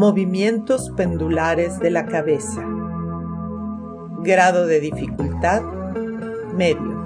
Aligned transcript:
Movimientos 0.00 0.90
pendulares 0.96 1.78
de 1.78 1.90
la 1.90 2.06
cabeza. 2.06 2.66
Grado 4.22 4.66
de 4.66 4.80
dificultad 4.80 5.60
medio. 6.56 6.98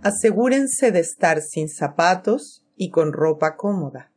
Asegúrense 0.00 0.92
de 0.92 1.00
estar 1.00 1.42
sin 1.42 1.68
zapatos 1.68 2.64
y 2.74 2.88
con 2.88 3.12
ropa 3.12 3.54
cómoda. 3.58 4.14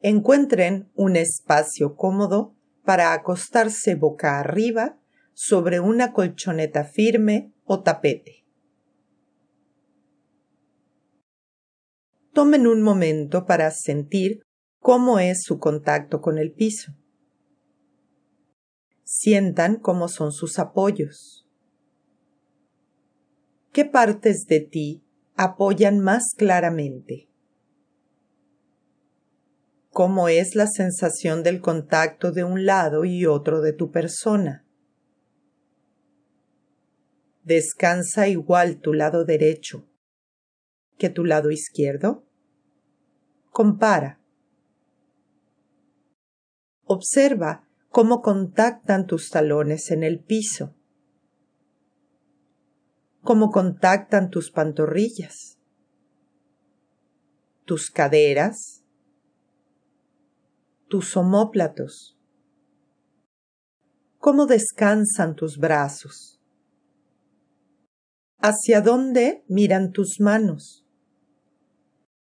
Encuentren 0.00 0.90
un 0.96 1.14
espacio 1.14 1.94
cómodo 1.94 2.56
para 2.84 3.12
acostarse 3.12 3.94
boca 3.94 4.40
arriba 4.40 4.98
sobre 5.34 5.78
una 5.78 6.12
colchoneta 6.12 6.82
firme 6.82 7.52
o 7.62 7.84
tapete. 7.84 8.37
Tomen 12.32 12.66
un 12.66 12.82
momento 12.82 13.46
para 13.46 13.70
sentir 13.70 14.42
cómo 14.80 15.18
es 15.18 15.42
su 15.42 15.58
contacto 15.58 16.20
con 16.20 16.38
el 16.38 16.52
piso. 16.52 16.92
Sientan 19.04 19.76
cómo 19.76 20.08
son 20.08 20.32
sus 20.32 20.58
apoyos. 20.58 21.46
¿Qué 23.72 23.84
partes 23.84 24.46
de 24.46 24.60
ti 24.60 25.02
apoyan 25.34 26.00
más 26.00 26.34
claramente? 26.36 27.28
¿Cómo 29.90 30.28
es 30.28 30.54
la 30.54 30.66
sensación 30.66 31.42
del 31.42 31.60
contacto 31.60 32.30
de 32.30 32.44
un 32.44 32.66
lado 32.66 33.04
y 33.04 33.26
otro 33.26 33.60
de 33.62 33.72
tu 33.72 33.90
persona? 33.90 34.64
¿Descansa 37.42 38.28
igual 38.28 38.80
tu 38.80 38.92
lado 38.92 39.24
derecho 39.24 39.88
que 40.98 41.08
tu 41.08 41.24
lado 41.24 41.50
izquierdo? 41.50 42.26
Compara. 43.50 44.20
Observa 46.84 47.68
cómo 47.88 48.20
contactan 48.22 49.06
tus 49.06 49.30
talones 49.30 49.90
en 49.90 50.02
el 50.02 50.22
piso, 50.22 50.74
cómo 53.22 53.50
contactan 53.50 54.30
tus 54.30 54.50
pantorrillas, 54.50 55.58
tus 57.64 57.90
caderas, 57.90 58.84
tus 60.88 61.16
omóplatos, 61.16 62.18
cómo 64.18 64.46
descansan 64.46 65.36
tus 65.36 65.58
brazos, 65.58 66.40
hacia 68.38 68.80
dónde 68.80 69.44
miran 69.48 69.92
tus 69.92 70.20
manos. 70.20 70.87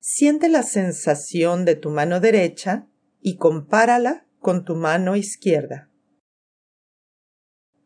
Siente 0.00 0.48
la 0.48 0.62
sensación 0.62 1.64
de 1.64 1.74
tu 1.74 1.90
mano 1.90 2.20
derecha 2.20 2.88
y 3.20 3.36
compárala 3.36 4.26
con 4.38 4.64
tu 4.64 4.76
mano 4.76 5.16
izquierda. 5.16 5.90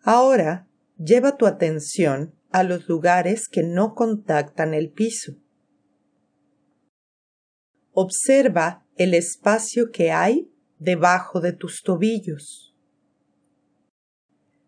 Ahora 0.03 0.69
lleva 0.99 1.37
tu 1.37 1.47
atención 1.47 2.35
a 2.51 2.65
los 2.65 2.87
lugares 2.87 3.49
que 3.49 3.63
no 3.63 3.95
contactan 3.95 4.75
el 4.75 4.91
piso. 4.91 5.37
Observa 7.93 8.87
el 8.97 9.15
espacio 9.15 9.91
que 9.91 10.13
hay 10.13 10.53
debajo 10.79 11.41
de 11.41 11.53
tus 11.53 11.83
tobillos. 11.83 12.75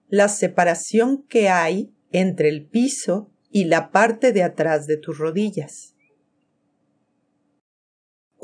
La 0.08 0.28
separación 0.28 1.26
que 1.26 1.50
hay 1.50 1.94
entre 2.10 2.48
el 2.48 2.66
piso 2.66 3.30
y 3.50 3.64
la 3.64 3.90
parte 3.90 4.32
de 4.32 4.42
atrás 4.42 4.86
de 4.86 4.96
tus 4.96 5.18
rodillas 5.18 5.93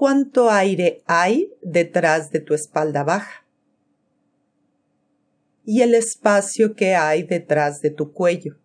cuánto 0.00 0.48
aire 0.48 1.02
hay 1.04 1.52
detrás 1.60 2.30
de 2.30 2.40
tu 2.40 2.54
espalda 2.54 3.04
baja 3.04 3.46
y 5.62 5.82
el 5.82 5.94
espacio 5.94 6.74
que 6.74 6.94
hay 6.94 7.22
detrás 7.22 7.82
de 7.82 7.90
tu 7.90 8.14
cuello. 8.14 8.58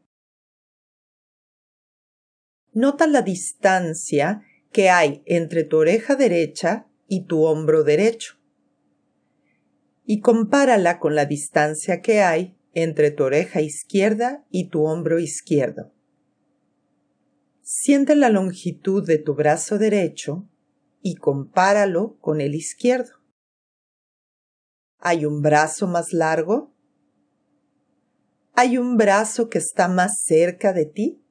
Nota 2.71 3.05
la 3.05 3.21
distancia 3.21 4.43
que 4.71 4.89
hay 4.89 5.23
entre 5.25 5.65
tu 5.65 5.75
oreja 5.75 6.15
derecha 6.15 6.87
y 7.05 7.25
tu 7.25 7.43
hombro 7.43 7.83
derecho 7.83 8.37
y 10.05 10.21
compárala 10.21 10.99
con 10.99 11.15
la 11.15 11.25
distancia 11.25 11.99
que 11.99 12.21
hay 12.21 12.57
entre 12.73 13.11
tu 13.11 13.25
oreja 13.25 13.59
izquierda 13.59 14.45
y 14.51 14.69
tu 14.69 14.85
hombro 14.85 15.19
izquierdo. 15.19 15.91
Siente 17.61 18.15
la 18.15 18.29
longitud 18.29 19.05
de 19.05 19.17
tu 19.17 19.35
brazo 19.35 19.77
derecho 19.77 20.47
y 21.07 21.17
compáralo 21.17 22.17
con 22.19 22.41
el 22.41 22.55
izquierdo. 22.55 23.19
¿Hay 24.97 25.23
un 25.27 25.43
brazo 25.43 25.85
más 25.85 26.13
largo? 26.13 26.73
¿Hay 28.53 28.79
un 28.79 28.97
brazo 28.97 29.47
que 29.47 29.59
está 29.59 29.87
más 29.87 30.23
cerca 30.23 30.73
de 30.73 30.87
ti? 30.87 31.23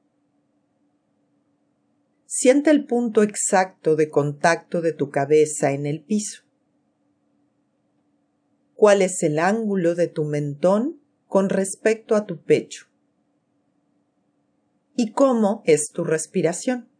Siente 2.25 2.69
el 2.69 2.85
punto 2.85 3.21
exacto 3.21 3.97
de 3.97 4.09
contacto 4.09 4.79
de 4.79 4.93
tu 4.93 5.09
cabeza 5.09 5.73
en 5.73 5.85
el 5.85 6.05
piso. 6.05 6.43
¿Cuál 8.75 9.01
es 9.01 9.23
el 9.23 9.39
ángulo 9.39 9.93
de 9.93 10.07
tu 10.07 10.23
mentón 10.23 11.01
con 11.27 11.49
respecto 11.49 12.15
a 12.15 12.25
tu 12.25 12.41
pecho? 12.41 12.85
¿Y 14.95 15.11
cómo 15.11 15.63
es 15.65 15.89
tu 15.91 16.05
respiración? 16.05 16.94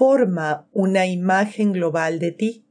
Forma 0.00 0.66
una 0.72 1.06
imagen 1.06 1.72
global 1.72 2.20
de 2.20 2.32
ti. 2.32 2.66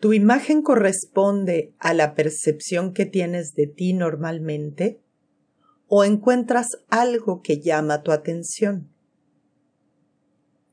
¿Tu 0.00 0.14
imagen 0.14 0.62
corresponde 0.62 1.76
a 1.78 1.94
la 1.94 2.16
percepción 2.16 2.92
que 2.92 3.06
tienes 3.06 3.54
de 3.54 3.68
ti 3.68 3.92
normalmente? 3.92 5.00
¿O 5.86 6.02
encuentras 6.02 6.66
algo 6.88 7.40
que 7.40 7.60
llama 7.60 8.02
tu 8.02 8.10
atención? 8.10 8.92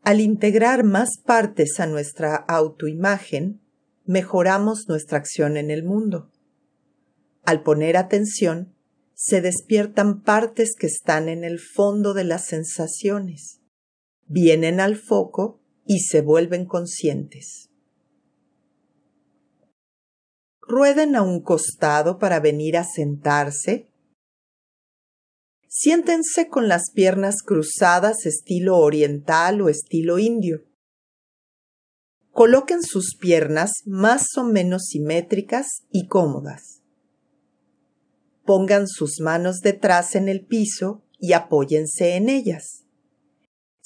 Al 0.01 0.19
integrar 0.19 0.83
más 0.83 1.19
partes 1.23 1.79
a 1.79 1.85
nuestra 1.85 2.37
autoimagen, 2.37 3.61
mejoramos 4.03 4.85
nuestra 4.87 5.19
acción 5.19 5.57
en 5.57 5.69
el 5.69 5.83
mundo. 5.83 6.31
Al 7.45 7.61
poner 7.61 7.97
atención, 7.97 8.73
se 9.13 9.41
despiertan 9.41 10.23
partes 10.23 10.73
que 10.75 10.87
están 10.87 11.29
en 11.29 11.43
el 11.43 11.59
fondo 11.59 12.15
de 12.15 12.23
las 12.23 12.45
sensaciones 12.45 13.61
vienen 14.27 14.79
al 14.79 14.95
foco 14.95 15.59
y 15.85 15.99
se 15.99 16.21
vuelven 16.21 16.65
conscientes. 16.65 17.69
Rueden 20.61 21.15
a 21.15 21.21
un 21.21 21.41
costado 21.41 22.19
para 22.19 22.41
venir 22.41 22.77
a 22.77 22.83
sentarse. 22.83 23.89
Siéntense 25.69 26.49
con 26.49 26.67
las 26.67 26.91
piernas 26.93 27.41
cruzadas 27.41 28.25
estilo 28.25 28.77
oriental 28.77 29.61
o 29.61 29.69
estilo 29.69 30.19
indio. 30.19 30.65
Coloquen 32.31 32.83
sus 32.83 33.15
piernas 33.19 33.71
más 33.85 34.37
o 34.37 34.43
menos 34.43 34.87
simétricas 34.87 35.85
y 35.89 36.07
cómodas. 36.07 36.81
Pongan 38.45 38.87
sus 38.87 39.19
manos 39.21 39.61
detrás 39.61 40.15
en 40.15 40.27
el 40.27 40.45
piso 40.45 41.03
y 41.17 41.33
apóyense 41.33 42.15
en 42.15 42.29
ellas. 42.29 42.86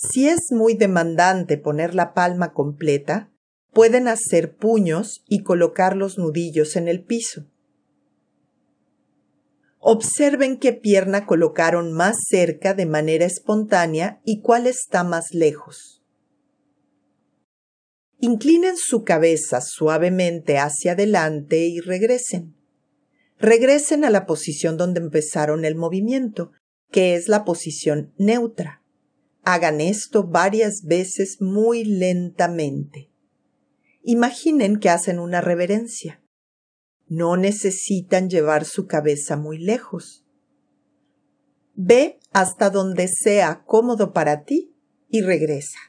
Si 0.01 0.27
es 0.27 0.47
muy 0.49 0.73
demandante 0.73 1.57
poner 1.57 1.93
la 1.93 2.15
palma 2.15 2.53
completa, 2.53 3.31
pueden 3.71 4.07
hacer 4.07 4.55
puños 4.55 5.23
y 5.27 5.43
colocar 5.43 5.95
los 5.95 6.17
nudillos 6.17 6.75
en 6.75 6.87
el 6.87 7.03
piso. 7.03 7.45
Observen 9.77 10.57
qué 10.57 10.73
pierna 10.73 11.27
colocaron 11.27 11.93
más 11.93 12.15
cerca 12.27 12.73
de 12.73 12.87
manera 12.87 13.25
espontánea 13.25 14.21
y 14.25 14.41
cuál 14.41 14.65
está 14.65 15.03
más 15.03 15.33
lejos. 15.33 16.03
Inclinen 18.19 18.77
su 18.77 19.03
cabeza 19.03 19.61
suavemente 19.61 20.57
hacia 20.57 20.93
adelante 20.93 21.67
y 21.67 21.79
regresen. 21.79 22.55
Regresen 23.37 24.03
a 24.03 24.09
la 24.09 24.25
posición 24.25 24.77
donde 24.77 24.99
empezaron 24.99 25.63
el 25.63 25.75
movimiento, 25.75 26.51
que 26.91 27.15
es 27.15 27.27
la 27.27 27.43
posición 27.43 28.13
neutra. 28.17 28.80
Hagan 29.43 29.81
esto 29.81 30.27
varias 30.27 30.83
veces 30.83 31.41
muy 31.41 31.83
lentamente. 31.83 33.09
Imaginen 34.03 34.79
que 34.79 34.89
hacen 34.89 35.19
una 35.19 35.41
reverencia. 35.41 36.23
No 37.07 37.37
necesitan 37.37 38.29
llevar 38.29 38.65
su 38.65 38.87
cabeza 38.87 39.37
muy 39.37 39.57
lejos. 39.57 40.25
Ve 41.73 42.19
hasta 42.31 42.69
donde 42.69 43.07
sea 43.07 43.63
cómodo 43.65 44.13
para 44.13 44.43
ti 44.43 44.75
y 45.09 45.21
regresa. 45.21 45.79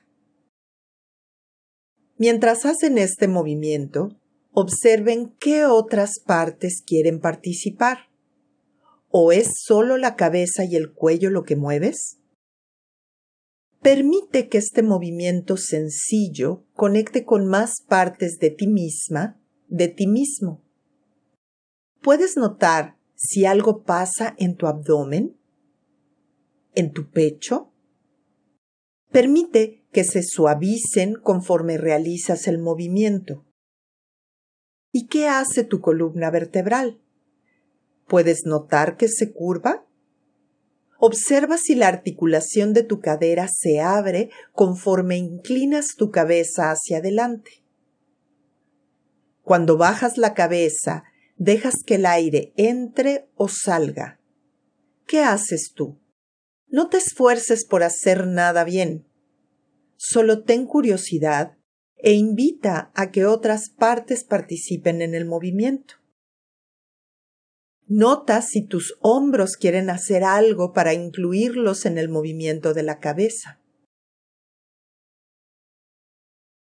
Mientras 2.16 2.64
hacen 2.66 2.98
este 2.98 3.28
movimiento, 3.28 4.20
observen 4.52 5.34
qué 5.38 5.66
otras 5.66 6.20
partes 6.24 6.82
quieren 6.86 7.20
participar. 7.20 8.10
¿O 9.08 9.32
es 9.32 9.48
solo 9.62 9.98
la 9.98 10.16
cabeza 10.16 10.64
y 10.64 10.76
el 10.76 10.92
cuello 10.92 11.30
lo 11.30 11.44
que 11.44 11.56
mueves? 11.56 12.21
Permite 13.82 14.48
que 14.48 14.58
este 14.58 14.84
movimiento 14.84 15.56
sencillo 15.56 16.64
conecte 16.72 17.24
con 17.24 17.46
más 17.46 17.82
partes 17.82 18.38
de 18.38 18.50
ti 18.50 18.68
misma, 18.68 19.42
de 19.66 19.88
ti 19.88 20.06
mismo. 20.06 20.62
¿Puedes 22.00 22.36
notar 22.36 22.96
si 23.16 23.44
algo 23.44 23.82
pasa 23.82 24.36
en 24.38 24.56
tu 24.56 24.68
abdomen? 24.68 25.36
¿En 26.76 26.92
tu 26.92 27.10
pecho? 27.10 27.72
Permite 29.10 29.84
que 29.90 30.04
se 30.04 30.22
suavicen 30.22 31.14
conforme 31.20 31.76
realizas 31.76 32.46
el 32.46 32.58
movimiento. 32.58 33.44
¿Y 34.92 35.08
qué 35.08 35.26
hace 35.26 35.64
tu 35.64 35.80
columna 35.80 36.30
vertebral? 36.30 37.02
¿Puedes 38.06 38.46
notar 38.46 38.96
que 38.96 39.08
se 39.08 39.32
curva? 39.32 39.88
Observa 41.04 41.58
si 41.58 41.74
la 41.74 41.88
articulación 41.88 42.72
de 42.74 42.84
tu 42.84 43.00
cadera 43.00 43.48
se 43.48 43.80
abre 43.80 44.30
conforme 44.52 45.16
inclinas 45.16 45.96
tu 45.96 46.12
cabeza 46.12 46.70
hacia 46.70 46.98
adelante. 46.98 47.64
Cuando 49.42 49.76
bajas 49.76 50.16
la 50.16 50.32
cabeza, 50.32 51.02
dejas 51.36 51.82
que 51.84 51.96
el 51.96 52.06
aire 52.06 52.52
entre 52.56 53.28
o 53.34 53.48
salga. 53.48 54.20
¿Qué 55.04 55.24
haces 55.24 55.72
tú? 55.74 55.98
No 56.68 56.88
te 56.88 56.98
esfuerces 56.98 57.64
por 57.64 57.82
hacer 57.82 58.28
nada 58.28 58.62
bien. 58.62 59.04
Solo 59.96 60.44
ten 60.44 60.66
curiosidad 60.66 61.58
e 61.96 62.12
invita 62.12 62.92
a 62.94 63.10
que 63.10 63.26
otras 63.26 63.70
partes 63.70 64.22
participen 64.22 65.02
en 65.02 65.16
el 65.16 65.24
movimiento. 65.24 65.96
Nota 67.94 68.40
si 68.40 68.64
tus 68.66 68.96
hombros 69.00 69.58
quieren 69.58 69.90
hacer 69.90 70.24
algo 70.24 70.72
para 70.72 70.94
incluirlos 70.94 71.84
en 71.84 71.98
el 71.98 72.08
movimiento 72.08 72.72
de 72.72 72.82
la 72.82 73.00
cabeza. 73.00 73.60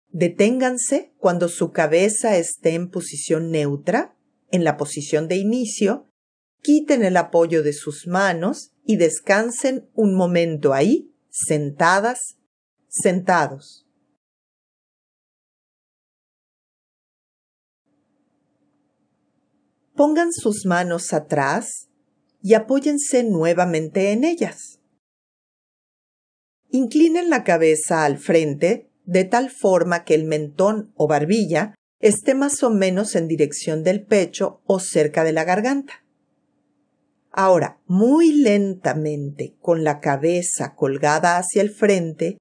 Deténganse 0.08 1.12
cuando 1.18 1.50
su 1.50 1.70
cabeza 1.70 2.38
esté 2.38 2.70
en 2.70 2.88
posición 2.88 3.50
neutra, 3.50 4.16
en 4.50 4.64
la 4.64 4.78
posición 4.78 5.28
de 5.28 5.36
inicio, 5.36 6.08
quiten 6.62 7.04
el 7.04 7.18
apoyo 7.18 7.62
de 7.62 7.74
sus 7.74 8.06
manos 8.06 8.72
y 8.86 8.96
descansen 8.96 9.90
un 9.92 10.14
momento 10.14 10.72
ahí, 10.72 11.14
sentadas, 11.28 12.38
sentados. 12.88 13.86
Pongan 19.98 20.32
sus 20.32 20.64
manos 20.64 21.12
atrás 21.12 21.88
y 22.40 22.54
apóyense 22.54 23.24
nuevamente 23.24 24.12
en 24.12 24.22
ellas. 24.22 24.78
Inclinen 26.70 27.30
la 27.30 27.42
cabeza 27.42 28.04
al 28.04 28.16
frente 28.16 28.92
de 29.06 29.24
tal 29.24 29.50
forma 29.50 30.04
que 30.04 30.14
el 30.14 30.22
mentón 30.22 30.92
o 30.94 31.08
barbilla 31.08 31.74
esté 31.98 32.36
más 32.36 32.62
o 32.62 32.70
menos 32.70 33.16
en 33.16 33.26
dirección 33.26 33.82
del 33.82 34.04
pecho 34.04 34.62
o 34.66 34.78
cerca 34.78 35.24
de 35.24 35.32
la 35.32 35.42
garganta. 35.42 36.04
Ahora, 37.32 37.80
muy 37.88 38.30
lentamente, 38.30 39.56
con 39.60 39.82
la 39.82 39.98
cabeza 39.98 40.76
colgada 40.76 41.38
hacia 41.38 41.60
el 41.60 41.70
frente, 41.70 42.38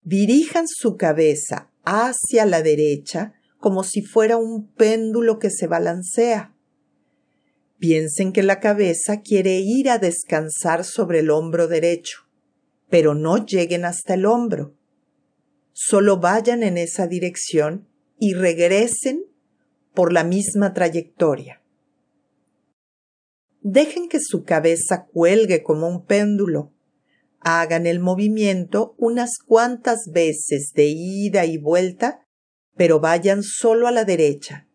dirijan 0.00 0.64
su 0.66 0.96
cabeza 0.96 1.70
hacia 1.84 2.46
la 2.46 2.62
derecha 2.62 3.34
como 3.58 3.84
si 3.84 4.00
fuera 4.00 4.38
un 4.38 4.72
péndulo 4.72 5.38
que 5.38 5.50
se 5.50 5.66
balancea. 5.66 6.53
Piensen 7.86 8.32
que 8.32 8.42
la 8.42 8.60
cabeza 8.60 9.20
quiere 9.20 9.58
ir 9.58 9.90
a 9.90 9.98
descansar 9.98 10.84
sobre 10.84 11.18
el 11.18 11.28
hombro 11.28 11.68
derecho, 11.68 12.20
pero 12.88 13.14
no 13.14 13.44
lleguen 13.44 13.84
hasta 13.84 14.14
el 14.14 14.24
hombro. 14.24 14.74
Solo 15.74 16.18
vayan 16.18 16.62
en 16.62 16.78
esa 16.78 17.06
dirección 17.06 17.86
y 18.18 18.32
regresen 18.32 19.26
por 19.92 20.14
la 20.14 20.24
misma 20.24 20.72
trayectoria. 20.72 21.62
Dejen 23.60 24.08
que 24.08 24.18
su 24.18 24.44
cabeza 24.44 25.04
cuelgue 25.12 25.62
como 25.62 25.86
un 25.86 26.06
péndulo. 26.06 26.72
Hagan 27.40 27.86
el 27.86 28.00
movimiento 28.00 28.94
unas 28.96 29.32
cuantas 29.46 30.08
veces 30.10 30.72
de 30.74 30.86
ida 30.86 31.44
y 31.44 31.58
vuelta, 31.58 32.26
pero 32.78 32.98
vayan 32.98 33.42
solo 33.42 33.88
a 33.88 33.92
la 33.92 34.06
derecha 34.06 34.70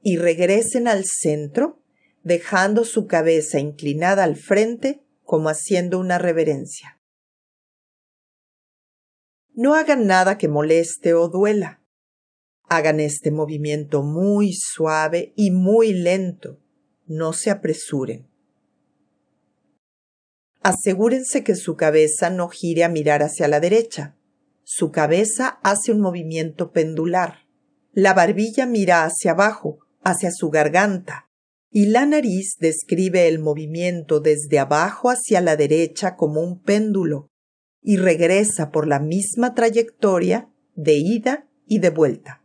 y 0.00 0.16
regresen 0.16 0.86
al 0.86 1.02
centro 1.04 1.81
dejando 2.22 2.84
su 2.84 3.06
cabeza 3.06 3.58
inclinada 3.58 4.24
al 4.24 4.36
frente 4.36 5.04
como 5.24 5.48
haciendo 5.48 5.98
una 5.98 6.18
reverencia. 6.18 7.00
No 9.54 9.74
hagan 9.74 10.06
nada 10.06 10.38
que 10.38 10.48
moleste 10.48 11.14
o 11.14 11.28
duela. 11.28 11.82
Hagan 12.68 13.00
este 13.00 13.30
movimiento 13.30 14.02
muy 14.02 14.54
suave 14.54 15.34
y 15.36 15.50
muy 15.50 15.92
lento. 15.92 16.58
No 17.06 17.32
se 17.32 17.50
apresuren. 17.50 18.30
Asegúrense 20.62 21.42
que 21.42 21.56
su 21.56 21.76
cabeza 21.76 22.30
no 22.30 22.48
gire 22.48 22.84
a 22.84 22.88
mirar 22.88 23.22
hacia 23.22 23.48
la 23.48 23.60
derecha. 23.60 24.16
Su 24.62 24.90
cabeza 24.90 25.58
hace 25.62 25.92
un 25.92 26.00
movimiento 26.00 26.70
pendular. 26.72 27.46
La 27.92 28.14
barbilla 28.14 28.64
mira 28.64 29.04
hacia 29.04 29.32
abajo, 29.32 29.80
hacia 30.02 30.30
su 30.30 30.50
garganta, 30.50 31.28
y 31.74 31.86
la 31.86 32.04
nariz 32.04 32.56
describe 32.60 33.26
el 33.28 33.38
movimiento 33.38 34.20
desde 34.20 34.58
abajo 34.58 35.08
hacia 35.08 35.40
la 35.40 35.56
derecha 35.56 36.16
como 36.16 36.42
un 36.42 36.60
péndulo 36.60 37.30
y 37.80 37.96
regresa 37.96 38.70
por 38.70 38.86
la 38.86 39.00
misma 39.00 39.54
trayectoria 39.54 40.50
de 40.76 40.98
ida 40.98 41.48
y 41.66 41.78
de 41.78 41.88
vuelta. 41.88 42.44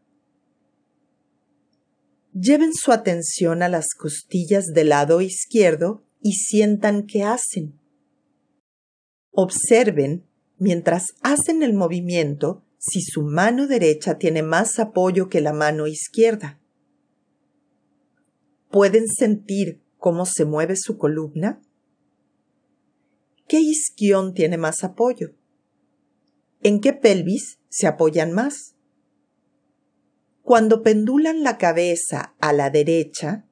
Lleven 2.33 2.73
su 2.73 2.93
atención 2.93 3.63
a 3.63 3.67
las 3.67 3.87
costillas 3.93 4.67
del 4.67 4.89
lado 4.89 5.19
izquierdo 5.19 6.05
y 6.21 6.33
sientan 6.33 7.05
qué 7.05 7.23
hacen. 7.23 7.77
Observen, 9.31 10.25
mientras 10.57 11.07
hacen 11.21 11.63
el 11.63 11.73
movimiento, 11.73 12.63
si 12.77 13.01
su 13.01 13.23
mano 13.23 13.67
derecha 13.67 14.17
tiene 14.17 14.41
más 14.41 14.79
apoyo 14.79 15.27
que 15.27 15.41
la 15.41 15.51
mano 15.51 15.85
izquierda. 15.85 16.61
¿Pueden 18.69 19.07
sentir 19.07 19.81
cómo 19.97 20.25
se 20.25 20.43
mueve 20.43 20.75
su 20.75 20.97
columna? 20.97 21.61
¿Qué 23.47 23.59
isquión 23.61 24.33
tiene 24.33 24.57
más 24.57 24.83
apoyo? 24.83 25.35
¿En 26.61 26.81
qué 26.81 26.91
pelvis 26.91 27.59
se 27.69 27.87
apoyan 27.87 28.33
más? 28.33 28.75
Cuando 30.41 30.83
pendulan 30.83 31.43
la 31.43 31.57
cabeza 31.57 32.35
a 32.39 32.51
la 32.51 32.69
derecha, 32.69 33.47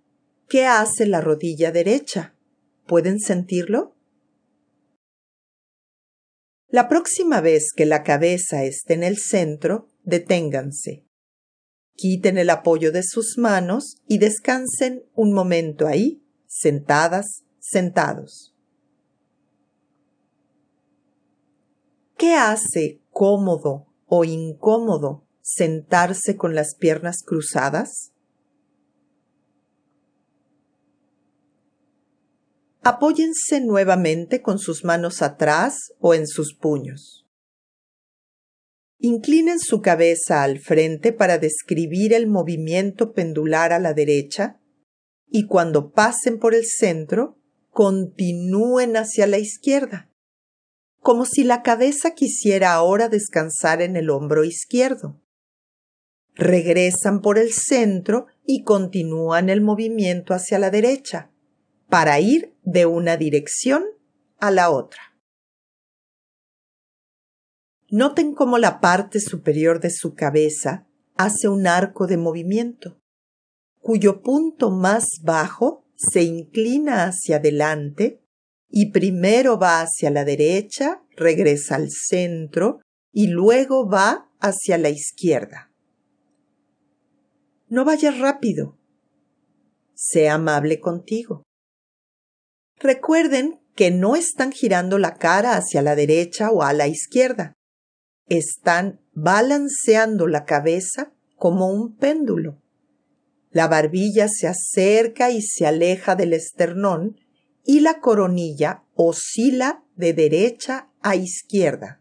¿qué 0.49 0.65
hace 0.65 1.05
la 1.05 1.21
rodilla 1.21 1.71
derecha? 1.71 2.35
¿Pueden 2.85 3.19
sentirlo? 3.19 3.95
La 6.67 6.89
próxima 6.89 7.39
vez 7.39 7.71
que 7.73 7.85
la 7.85 8.03
cabeza 8.03 8.65
esté 8.65 8.95
en 8.95 9.03
el 9.03 9.17
centro, 9.17 9.87
deténganse 10.03 11.04
Quiten 11.95 12.37
el 12.37 12.49
apoyo 12.49 12.91
de 12.91 13.03
sus 13.03 13.37
manos 13.37 13.97
y 14.07 14.17
descansen 14.17 15.03
un 15.13 15.33
momento 15.33 15.87
ahí, 15.87 16.21
sentadas, 16.45 17.45
sentados. 17.59 18.53
¿Qué 22.17 22.35
hace 22.35 23.01
cómodo 23.11 23.87
o 24.07 24.23
incómodo 24.23 25.25
sentarse 25.41 26.35
con 26.35 26.53
las 26.55 26.75
piernas 26.75 27.23
cruzadas? 27.25 28.11
Apóyense 32.81 33.61
nuevamente 33.61 34.41
con 34.41 34.59
sus 34.59 34.83
manos 34.83 35.21
atrás 35.21 35.93
o 35.99 36.13
en 36.13 36.27
sus 36.27 36.53
puños. 36.53 37.24
Inclinen 39.07 39.59
su 39.59 39.83
cabeza 39.83 40.41
al 40.41 40.57
frente 40.57 41.13
para 41.13 41.37
describir 41.37 42.11
el 42.11 42.25
movimiento 42.25 43.13
pendular 43.13 43.71
a 43.71 43.77
la 43.77 43.93
derecha 43.93 44.59
y 45.29 45.45
cuando 45.45 45.91
pasen 45.91 46.39
por 46.39 46.55
el 46.55 46.65
centro, 46.65 47.37
continúen 47.69 48.97
hacia 48.97 49.27
la 49.27 49.37
izquierda, 49.37 50.09
como 51.01 51.25
si 51.25 51.43
la 51.43 51.61
cabeza 51.61 52.15
quisiera 52.15 52.73
ahora 52.73 53.07
descansar 53.07 53.83
en 53.83 53.95
el 53.95 54.09
hombro 54.09 54.43
izquierdo. 54.43 55.21
Regresan 56.33 57.21
por 57.21 57.37
el 57.37 57.53
centro 57.53 58.25
y 58.43 58.63
continúan 58.63 59.51
el 59.51 59.61
movimiento 59.61 60.33
hacia 60.33 60.57
la 60.57 60.71
derecha, 60.71 61.29
para 61.89 62.19
ir 62.19 62.55
de 62.63 62.87
una 62.87 63.17
dirección 63.17 63.83
a 64.39 64.49
la 64.49 64.71
otra. 64.71 65.14
Noten 67.95 68.33
cómo 68.33 68.57
la 68.57 68.81
parte 68.81 69.21
superior 69.21 69.79
de 69.79 69.89
su 69.89 70.15
cabeza 70.15 70.85
hace 71.15 71.47
un 71.47 71.65
arco 71.65 72.07
de 72.07 72.17
movimiento, 72.17 72.99
cuyo 73.79 74.21
punto 74.21 74.69
más 74.69 75.05
bajo 75.23 75.85
se 75.95 76.23
inclina 76.23 77.05
hacia 77.05 77.37
adelante 77.37 78.21
y 78.67 78.91
primero 78.91 79.57
va 79.57 79.79
hacia 79.79 80.11
la 80.11 80.25
derecha, 80.25 81.03
regresa 81.15 81.75
al 81.75 81.87
centro 81.89 82.81
y 83.13 83.27
luego 83.27 83.87
va 83.89 84.29
hacia 84.41 84.77
la 84.77 84.89
izquierda. 84.89 85.71
No 87.69 87.85
vayas 87.85 88.19
rápido. 88.19 88.77
Sé 89.93 90.27
amable 90.27 90.81
contigo. 90.81 91.43
Recuerden 92.77 93.61
que 93.73 93.89
no 93.89 94.17
están 94.17 94.51
girando 94.51 94.97
la 94.97 95.15
cara 95.15 95.55
hacia 95.55 95.81
la 95.81 95.95
derecha 95.95 96.51
o 96.51 96.61
a 96.61 96.73
la 96.73 96.89
izquierda. 96.89 97.54
Están 98.27 98.99
balanceando 99.13 100.27
la 100.27 100.45
cabeza 100.45 101.13
como 101.35 101.67
un 101.67 101.95
péndulo. 101.95 102.61
La 103.51 103.67
barbilla 103.67 104.27
se 104.27 104.47
acerca 104.47 105.31
y 105.31 105.41
se 105.41 105.65
aleja 105.65 106.15
del 106.15 106.33
esternón 106.33 107.19
y 107.63 107.81
la 107.81 107.99
coronilla 108.01 108.83
oscila 108.95 109.83
de 109.95 110.13
derecha 110.13 110.89
a 111.01 111.15
izquierda. 111.15 111.99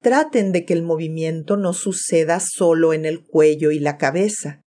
Traten 0.00 0.52
de 0.52 0.64
que 0.64 0.74
el 0.74 0.82
movimiento 0.82 1.56
no 1.56 1.72
suceda 1.72 2.40
solo 2.40 2.92
en 2.92 3.04
el 3.04 3.24
cuello 3.24 3.70
y 3.70 3.78
la 3.80 3.96
cabeza. 3.96 4.62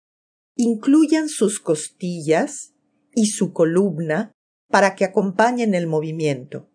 Incluyan 0.56 1.30
sus 1.30 1.60
costillas 1.60 2.74
y 3.14 3.28
su 3.28 3.54
columna 3.54 4.32
para 4.70 4.96
que 4.96 5.06
acompañen 5.06 5.76
el 5.76 5.86
movimiento. 5.86 6.70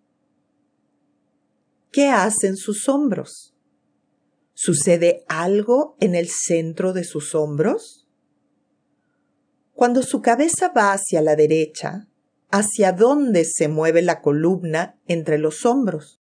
¿Qué 1.94 2.08
hacen 2.08 2.56
sus 2.56 2.88
hombros? 2.88 3.54
¿Sucede 4.52 5.24
algo 5.28 5.96
en 6.00 6.16
el 6.16 6.28
centro 6.28 6.92
de 6.92 7.04
sus 7.04 7.36
hombros? 7.36 8.08
Cuando 9.74 10.02
su 10.02 10.20
cabeza 10.20 10.72
va 10.76 10.92
hacia 10.92 11.22
la 11.22 11.36
derecha, 11.36 12.08
¿hacia 12.50 12.90
dónde 12.90 13.44
se 13.44 13.68
mueve 13.68 14.02
la 14.02 14.22
columna 14.22 15.00
entre 15.06 15.38
los 15.38 15.64
hombros? 15.64 16.20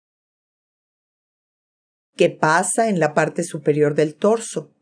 ¿Qué 2.15 2.29
pasa 2.29 2.87
en 2.87 3.01
la 3.01 3.13
parte 3.13 3.43
superior 3.43 3.93
del 3.93 4.15
torso? 4.15 4.73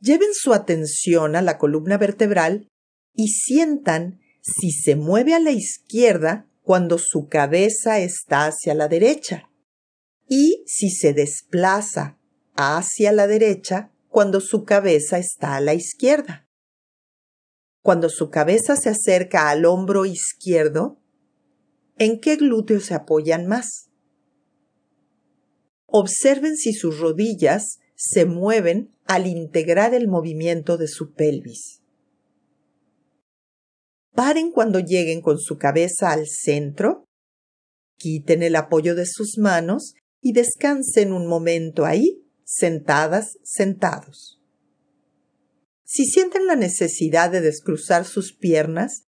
Lleven 0.00 0.32
su 0.32 0.54
atención 0.54 1.36
a 1.36 1.42
la 1.42 1.58
columna 1.58 1.98
vertebral 1.98 2.68
y 3.12 3.28
sientan 3.28 4.22
si 4.40 4.70
se 4.70 4.96
mueve 4.96 5.34
a 5.34 5.40
la 5.40 5.50
izquierda 5.50 6.48
cuando 6.64 6.96
su 6.98 7.28
cabeza 7.28 8.00
está 8.00 8.46
hacia 8.46 8.74
la 8.74 8.88
derecha 8.88 9.50
y 10.26 10.64
si 10.66 10.88
se 10.90 11.12
desplaza 11.12 12.18
hacia 12.56 13.12
la 13.12 13.26
derecha 13.26 13.92
cuando 14.08 14.40
su 14.40 14.64
cabeza 14.64 15.18
está 15.18 15.56
a 15.56 15.60
la 15.60 15.74
izquierda. 15.74 16.48
Cuando 17.82 18.08
su 18.08 18.30
cabeza 18.30 18.76
se 18.76 18.88
acerca 18.88 19.50
al 19.50 19.66
hombro 19.66 20.06
izquierdo, 20.06 21.02
¿en 21.98 22.18
qué 22.18 22.36
glúteos 22.36 22.86
se 22.86 22.94
apoyan 22.94 23.46
más? 23.46 23.90
Observen 25.84 26.56
si 26.56 26.72
sus 26.72 26.98
rodillas 26.98 27.78
se 27.94 28.24
mueven 28.24 28.96
al 29.04 29.26
integrar 29.26 29.92
el 29.92 30.08
movimiento 30.08 30.78
de 30.78 30.88
su 30.88 31.12
pelvis. 31.12 31.83
Paren 34.14 34.50
cuando 34.50 34.80
lleguen 34.80 35.20
con 35.20 35.38
su 35.38 35.58
cabeza 35.58 36.10
al 36.10 36.26
centro, 36.26 37.04
quiten 37.96 38.42
el 38.42 38.56
apoyo 38.56 38.94
de 38.94 39.06
sus 39.06 39.38
manos 39.38 39.94
y 40.20 40.32
descansen 40.32 41.12
un 41.12 41.26
momento 41.26 41.84
ahí, 41.84 42.22
sentadas, 42.44 43.38
sentados. 43.42 44.40
Si 45.84 46.04
sienten 46.06 46.46
la 46.46 46.56
necesidad 46.56 47.30
de 47.30 47.40
descruzar 47.40 48.04
sus 48.04 48.32
piernas, 48.32 49.04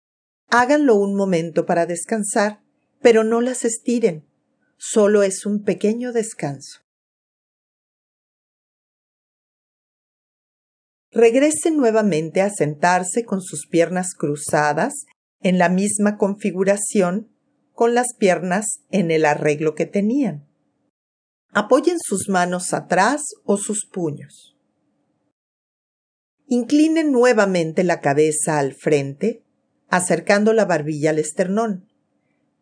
háganlo 0.47 0.95
un 0.95 1.15
momento 1.15 1.65
para 1.65 1.85
descansar, 1.85 2.61
pero 3.01 3.23
no 3.23 3.41
las 3.41 3.65
estiren 3.65 4.31
solo 4.83 5.21
es 5.21 5.45
un 5.45 5.63
pequeño 5.63 6.11
descanso. 6.11 6.79
Regresen 11.11 11.75
nuevamente 11.75 12.41
a 12.41 12.49
sentarse 12.49 13.25
con 13.25 13.41
sus 13.41 13.67
piernas 13.67 14.13
cruzadas 14.15 15.05
en 15.41 15.57
la 15.57 15.67
misma 15.67 16.17
configuración 16.17 17.29
con 17.73 17.93
las 17.93 18.13
piernas 18.17 18.81
en 18.91 19.11
el 19.11 19.25
arreglo 19.25 19.75
que 19.75 19.85
tenían. 19.85 20.47
Apoyen 21.53 21.97
sus 21.99 22.29
manos 22.29 22.73
atrás 22.73 23.21
o 23.43 23.57
sus 23.57 23.85
puños. 23.91 24.55
Inclinen 26.47 27.11
nuevamente 27.11 27.83
la 27.83 27.99
cabeza 27.99 28.59
al 28.59 28.73
frente, 28.73 29.43
acercando 29.89 30.53
la 30.53 30.65
barbilla 30.65 31.09
al 31.09 31.19
esternón. 31.19 31.89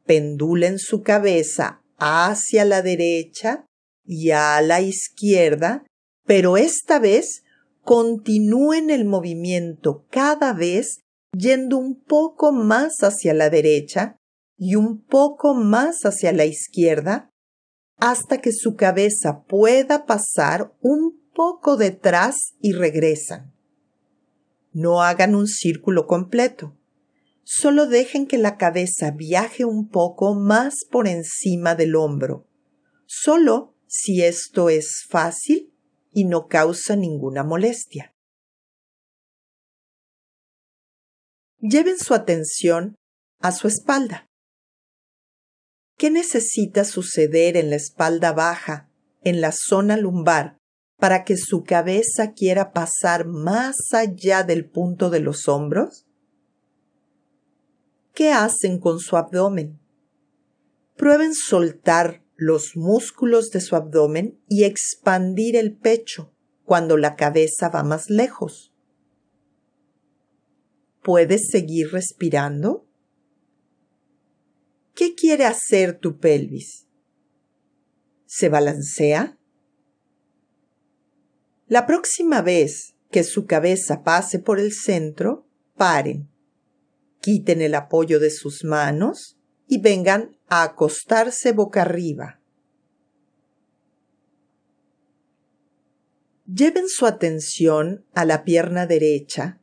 Pendulen 0.05 0.79
su 0.79 1.03
cabeza 1.03 1.81
hacia 1.97 2.65
la 2.65 2.81
derecha 2.81 3.65
y 4.03 4.31
a 4.31 4.59
la 4.61 4.81
izquierda, 4.81 5.85
pero 6.25 6.57
esta 6.57 6.97
vez 6.97 7.43
continúen 7.89 8.91
el 8.91 9.05
movimiento 9.05 10.05
cada 10.11 10.53
vez 10.53 10.99
yendo 11.35 11.79
un 11.79 11.99
poco 11.99 12.51
más 12.51 12.97
hacia 13.01 13.33
la 13.33 13.49
derecha 13.49 14.15
y 14.59 14.75
un 14.75 15.03
poco 15.03 15.55
más 15.55 16.01
hacia 16.03 16.31
la 16.31 16.45
izquierda 16.45 17.31
hasta 17.97 18.37
que 18.37 18.51
su 18.51 18.75
cabeza 18.75 19.43
pueda 19.47 20.05
pasar 20.05 20.71
un 20.81 21.19
poco 21.33 21.77
detrás 21.77 22.35
y 22.61 22.73
regresan. 22.73 23.55
No 24.71 25.01
hagan 25.01 25.33
un 25.33 25.47
círculo 25.47 26.05
completo 26.05 26.75
solo 27.43 27.87
dejen 27.87 28.27
que 28.27 28.37
la 28.37 28.57
cabeza 28.57 29.09
viaje 29.09 29.65
un 29.65 29.89
poco 29.89 30.35
más 30.35 30.75
por 30.91 31.07
encima 31.07 31.73
del 31.73 31.95
hombro, 31.95 32.45
solo 33.07 33.75
si 33.87 34.21
esto 34.21 34.69
es 34.69 35.07
fácil 35.09 35.68
y 36.19 36.25
no 36.25 36.49
causa 36.49 36.97
ninguna 36.97 37.45
molestia. 37.45 38.13
Lleven 41.59 41.97
su 41.97 42.13
atención 42.13 42.95
a 43.39 43.53
su 43.53 43.69
espalda. 43.69 44.27
¿Qué 45.97 46.11
necesita 46.11 46.83
suceder 46.83 47.55
en 47.55 47.69
la 47.69 47.77
espalda 47.77 48.33
baja, 48.33 48.89
en 49.21 49.39
la 49.39 49.53
zona 49.53 49.95
lumbar, 49.95 50.57
para 50.97 51.23
que 51.23 51.37
su 51.37 51.63
cabeza 51.63 52.33
quiera 52.33 52.73
pasar 52.73 53.25
más 53.25 53.77
allá 53.93 54.43
del 54.43 54.69
punto 54.69 55.09
de 55.09 55.21
los 55.21 55.47
hombros? 55.47 56.05
¿Qué 58.13 58.33
hacen 58.33 58.77
con 58.77 58.99
su 58.99 59.15
abdomen? 59.15 59.79
Prueben 60.97 61.33
soltar 61.33 62.25
los 62.39 62.77
músculos 62.77 63.51
de 63.51 63.59
su 63.59 63.75
abdomen 63.75 64.41
y 64.47 64.63
expandir 64.63 65.55
el 65.55 65.75
pecho 65.75 66.33
cuando 66.63 66.95
la 66.97 67.15
cabeza 67.15 67.69
va 67.69 67.83
más 67.83 68.09
lejos. 68.09 68.73
¿Puedes 71.03 71.49
seguir 71.49 71.91
respirando? 71.91 72.87
¿Qué 74.95 75.15
quiere 75.15 75.45
hacer 75.45 75.99
tu 75.99 76.17
pelvis? 76.17 76.87
¿Se 78.25 78.47
balancea? 78.47 79.37
La 81.67 81.85
próxima 81.85 82.41
vez 82.41 82.95
que 83.11 83.23
su 83.23 83.45
cabeza 83.45 84.03
pase 84.03 84.39
por 84.39 84.59
el 84.59 84.71
centro, 84.71 85.47
paren 85.75 86.29
quiten 87.19 87.61
el 87.61 87.75
apoyo 87.75 88.19
de 88.19 88.31
sus 88.31 88.63
manos 88.63 89.38
y 89.69 89.79
vengan 89.79 90.35
a 90.47 90.63
acostarse 90.63 91.53
boca 91.53 91.83
arriba. 91.83 92.41
Lleven 96.51 96.89
su 96.89 97.05
atención 97.05 98.03
a 98.15 98.25
la 98.25 98.43
pierna 98.43 98.87
derecha 98.87 99.61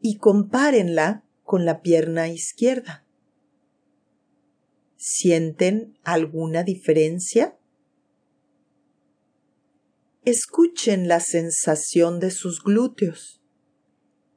y 0.00 0.18
compárenla 0.18 1.24
con 1.42 1.64
la 1.64 1.82
pierna 1.82 2.28
izquierda. 2.28 3.04
¿Sienten 4.96 5.98
alguna 6.04 6.62
diferencia? 6.62 7.58
Escuchen 10.24 11.08
la 11.08 11.18
sensación 11.18 12.20
de 12.20 12.30
sus 12.30 12.62
glúteos 12.62 13.42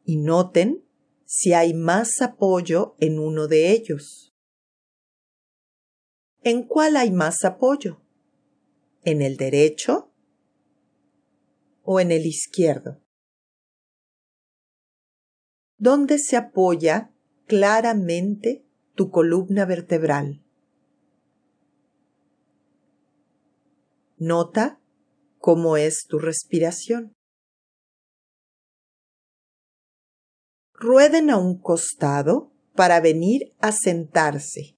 y 0.04 0.18
noten 0.18 0.84
si 1.26 1.54
hay 1.54 1.76
más 1.76 2.22
apoyo 2.22 2.96
en 3.00 3.20
uno 3.20 3.48
de 3.48 3.72
ellos. 3.72 4.35
¿En 6.48 6.62
cuál 6.62 6.96
hay 6.96 7.10
más 7.12 7.44
apoyo? 7.44 8.04
¿En 9.04 9.24
el 9.24 9.36
derecho 9.36 10.14
o 11.82 12.00
en 12.00 12.12
el 12.12 12.28
izquierdo? 12.28 13.02
¿Dónde 15.78 16.20
se 16.20 16.38
apoya 16.38 17.12
claramente 17.48 18.64
tu 18.94 19.10
columna 19.10 19.66
vertebral? 19.66 20.46
Nota 24.18 24.80
cómo 25.40 25.78
es 25.78 26.06
tu 26.08 26.20
respiración. 26.20 27.16
rueden 30.78 31.32
a 31.32 31.38
un 31.38 31.58
costado 31.58 32.52
para 32.76 33.00
venir 33.00 33.56
a 33.60 33.72
sentarse. 33.72 34.75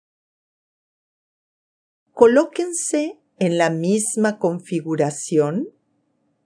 Colóquense 2.17 3.21
en 3.37 3.59
la 3.59 3.69
misma 3.69 4.39
configuración, 4.39 5.67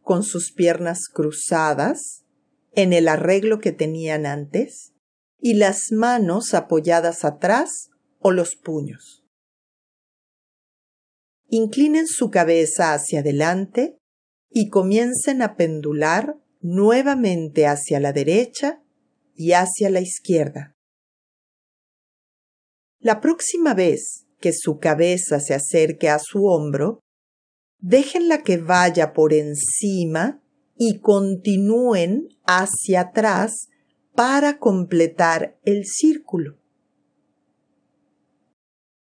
con 0.01 0.23
sus 0.23 0.51
piernas 0.51 1.07
cruzadas, 1.07 2.25
en 2.73 2.91
el 2.91 3.07
arreglo 3.07 3.59
que 3.59 3.71
tenían 3.71 4.25
antes, 4.25 4.91
y 5.39 5.53
las 5.53 5.93
manos 5.93 6.53
apoyadas 6.53 7.23
atrás 7.23 7.89
o 8.19 8.31
los 8.31 8.57
puños. 8.57 9.23
Inclinen 11.47 12.05
su 12.05 12.31
cabeza 12.31 12.93
hacia 12.93 13.21
adelante 13.21 13.97
y 14.49 14.67
comiencen 14.67 15.41
a 15.41 15.55
pendular 15.55 16.35
nuevamente 16.59 17.65
hacia 17.65 18.01
la 18.01 18.11
derecha 18.11 18.83
y 19.35 19.53
hacia 19.53 19.89
la 19.89 20.01
izquierda. 20.01 20.75
La 22.99 23.21
próxima 23.21 23.73
vez 23.73 24.27
que 24.41 24.51
su 24.51 24.79
cabeza 24.79 25.39
se 25.39 25.53
acerque 25.53 26.09
a 26.09 26.19
su 26.19 26.45
hombro, 26.45 26.99
déjenla 27.79 28.43
que 28.43 28.57
vaya 28.57 29.13
por 29.13 29.33
encima 29.33 30.41
y 30.75 30.99
continúen 30.99 32.27
hacia 32.45 33.01
atrás 33.01 33.69
para 34.13 34.57
completar 34.57 35.57
el 35.63 35.85
círculo. 35.85 36.59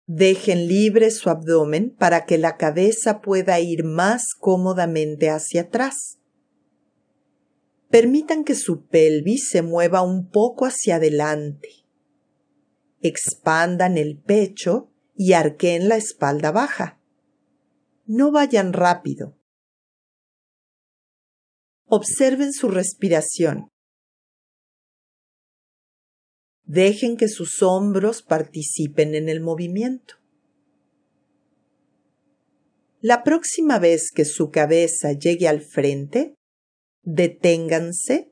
Dejen 0.06 0.68
libre 0.68 1.12
su 1.12 1.30
abdomen 1.30 1.96
para 1.98 2.26
que 2.26 2.38
la 2.38 2.58
cabeza 2.58 3.22
pueda 3.22 3.60
ir 3.60 3.84
más 3.84 4.22
cómodamente 4.40 5.30
hacia 5.30 5.62
atrás. 5.62 6.20
Permitan 7.90 8.44
que 8.44 8.56
su 8.56 8.86
pelvis 8.86 9.50
se 9.50 9.62
mueva 9.62 10.02
un 10.02 10.30
poco 10.30 10.66
hacia 10.66 10.96
adelante. 10.96 11.70
Expandan 13.02 13.98
el 13.98 14.18
pecho 14.18 14.93
y 15.16 15.34
arqueen 15.34 15.90
la 15.90 15.98
espalda 15.98 16.52
baja. 16.52 17.00
No 18.06 18.32
vayan 18.32 18.74
rápido. 18.74 19.38
Observen 21.86 22.54
su 22.54 22.70
respiración. 22.70 23.70
Dejen 26.66 27.18
que 27.18 27.28
sus 27.28 27.62
hombros 27.62 28.24
participen 28.24 29.16
en 29.16 29.30
el 29.30 29.42
movimiento. 29.42 30.16
La 33.02 33.24
próxima 33.24 33.80
vez 33.80 34.12
que 34.12 34.24
su 34.24 34.50
cabeza 34.50 35.12
llegue 35.12 35.50
al 35.50 35.62
frente, 35.62 36.36
deténganse, 37.04 38.32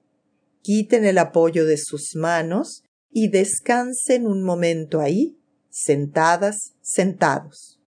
quiten 0.61 1.03
el 1.03 1.17
apoyo 1.17 1.65
de 1.65 1.77
sus 1.77 2.15
manos 2.15 2.83
y 3.09 3.29
descansen 3.29 4.25
un 4.25 4.43
momento 4.43 5.01
ahí, 5.01 5.40
sentadas, 5.71 6.73
sentados. 6.81 7.81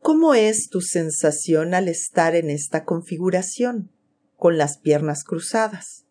¿Cómo 0.00 0.34
es 0.34 0.68
tu 0.70 0.80
sensación 0.80 1.74
al 1.74 1.88
estar 1.88 2.34
en 2.34 2.50
esta 2.50 2.84
configuración, 2.84 3.92
con 4.36 4.56
las 4.58 4.78
piernas 4.78 5.22
cruzadas? 5.22 6.06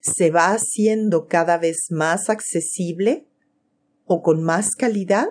¿Se 0.00 0.30
va 0.30 0.52
haciendo 0.52 1.26
cada 1.26 1.58
vez 1.58 1.88
más 1.90 2.30
accesible 2.30 3.28
o 4.04 4.22
con 4.22 4.42
más 4.42 4.74
calidad? 4.74 5.28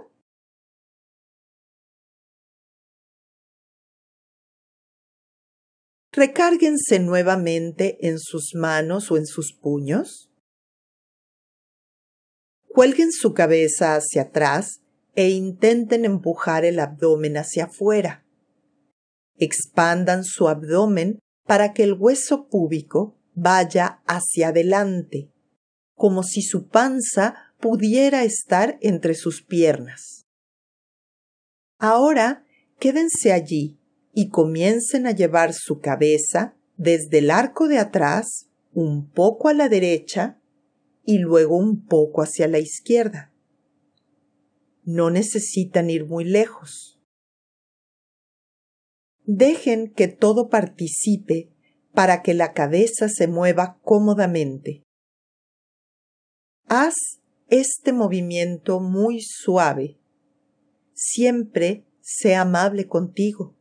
Recárguense 6.11 6.99
nuevamente 6.99 8.07
en 8.07 8.19
sus 8.19 8.55
manos 8.55 9.11
o 9.11 9.17
en 9.17 9.25
sus 9.25 9.53
puños. 9.53 10.31
Cuelguen 12.77 13.11
su 13.11 13.33
cabeza 13.33 13.95
hacia 13.95 14.21
atrás 14.21 14.81
e 15.15 15.29
intenten 15.29 16.05
empujar 16.05 16.63
el 16.63 16.79
abdomen 16.79 17.35
hacia 17.35 17.63
afuera. 17.63 18.23
Expandan 19.35 20.23
su 20.23 20.47
abdomen 20.47 21.17
para 21.47 21.73
que 21.73 21.81
el 21.81 21.93
hueso 21.93 22.47
púbico 22.49 23.17
vaya 23.33 24.03
hacia 24.05 24.49
adelante, 24.49 25.31
como 25.95 26.21
si 26.21 26.43
su 26.43 26.67
panza 26.67 27.33
pudiera 27.59 28.23
estar 28.23 28.77
entre 28.81 29.15
sus 29.15 29.41
piernas. 29.41 30.27
Ahora 31.79 32.45
quédense 32.77 33.33
allí 33.33 33.79
y 34.13 34.29
comiencen 34.29 35.07
a 35.07 35.13
llevar 35.13 35.55
su 35.55 35.79
cabeza 35.79 36.55
desde 36.75 37.17
el 37.17 37.31
arco 37.31 37.67
de 37.69 37.79
atrás 37.79 38.51
un 38.71 39.09
poco 39.09 39.49
a 39.49 39.53
la 39.53 39.67
derecha 39.67 40.39
y 41.07 41.19
luego 41.19 41.55
un 41.55 41.85
poco 41.85 42.21
hacia 42.21 42.49
la 42.49 42.59
izquierda. 42.59 43.33
No 44.83 45.09
necesitan 45.09 45.89
ir 45.89 46.05
muy 46.05 46.25
lejos. 46.25 46.99
Dejen 49.23 49.93
que 49.93 50.09
todo 50.09 50.49
participe 50.49 51.49
para 51.93 52.21
que 52.21 52.33
la 52.33 52.51
cabeza 52.51 53.07
se 53.07 53.27
mueva 53.29 53.79
cómodamente. 53.83 54.83
Haz 56.65 56.95
este 57.47 57.93
movimiento 57.93 58.81
muy 58.81 59.21
suave. 59.21 59.97
Siempre 60.93 61.85
sé 62.01 62.35
amable 62.35 62.85
contigo. 62.85 63.55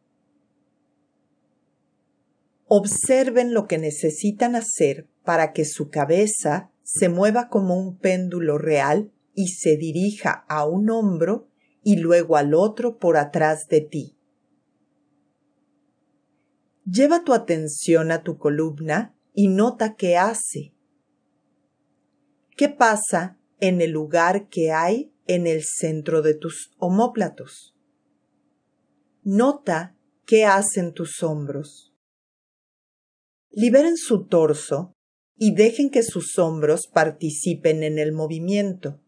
Observen 2.67 3.55
lo 3.55 3.69
que 3.69 3.79
necesitan 3.79 4.57
hacer 4.57 5.09
para 5.23 5.53
que 5.53 5.65
su 5.65 5.91
cabeza 5.91 6.73
se 6.87 7.09
mueva 7.09 7.49
como 7.49 7.77
un 7.77 7.99
péndulo 7.99 8.59
real 8.59 9.12
y 9.35 9.49
se 9.49 9.77
dirija 9.77 10.46
a 10.49 10.64
un 10.66 10.88
hombro 10.88 11.49
y 11.83 11.96
luego 11.96 12.37
al 12.37 12.55
otro 12.55 12.99
por 12.99 13.16
atrás 13.16 13.66
de 13.68 13.81
ti. 13.81 14.16
Lleva 16.85 17.25
tu 17.25 17.35
atención 17.35 18.12
a 18.12 18.22
tu 18.22 18.38
columna 18.38 19.16
y 19.35 19.49
nota 19.49 19.96
qué 19.96 20.16
hace. 20.16 20.75
¿Qué 22.57 22.68
pasa 22.68 23.37
en 23.59 23.81
el 23.81 23.90
lugar 23.90 24.49
que 24.49 24.70
hay 24.70 25.12
en 25.27 25.49
el 25.49 25.64
centro 25.64 26.22
de 26.22 26.35
tus 26.35 26.70
omóplatos? 26.79 27.75
Nota 29.25 29.96
qué 30.25 30.44
hacen 30.44 30.94
tus 30.94 31.25
hombros. 31.25 31.92
Liberen 33.51 33.96
su 33.96 34.27
torso 34.27 34.96
y 35.37 35.55
dejen 35.55 35.90
que 35.90 36.03
sus 36.03 36.38
hombros 36.38 36.87
participen 36.87 37.83
en 37.83 37.99
el 37.99 38.12
movimiento. 38.12 39.01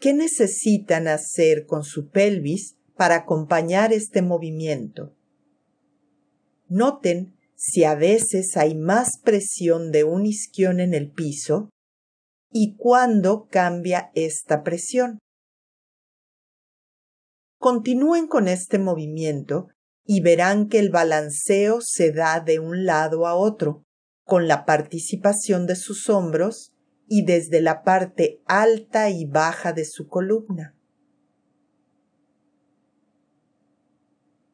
¿Qué 0.00 0.14
necesitan 0.14 1.08
hacer 1.08 1.66
con 1.66 1.84
su 1.84 2.08
pelvis 2.08 2.78
para 2.96 3.16
acompañar 3.16 3.92
este 3.92 4.22
movimiento? 4.22 5.14
Noten 6.68 7.36
si 7.54 7.84
a 7.84 7.94
veces 7.94 8.56
hay 8.56 8.74
más 8.76 9.18
presión 9.18 9.90
de 9.90 10.04
un 10.04 10.24
isquión 10.24 10.80
en 10.80 10.94
el 10.94 11.10
piso 11.10 11.70
y 12.50 12.76
cuándo 12.76 13.48
cambia 13.50 14.10
esta 14.14 14.62
presión. 14.62 15.18
Continúen 17.58 18.28
con 18.28 18.46
este 18.46 18.78
movimiento 18.78 19.68
y 20.04 20.20
verán 20.20 20.68
que 20.68 20.78
el 20.78 20.90
balanceo 20.90 21.80
se 21.82 22.12
da 22.12 22.40
de 22.40 22.60
un 22.60 22.86
lado 22.86 23.26
a 23.26 23.34
otro, 23.34 23.82
con 24.28 24.46
la 24.46 24.66
participación 24.66 25.66
de 25.66 25.74
sus 25.74 26.10
hombros 26.10 26.74
y 27.06 27.24
desde 27.24 27.62
la 27.62 27.82
parte 27.82 28.42
alta 28.44 29.08
y 29.08 29.24
baja 29.24 29.72
de 29.72 29.86
su 29.86 30.06
columna. 30.06 30.76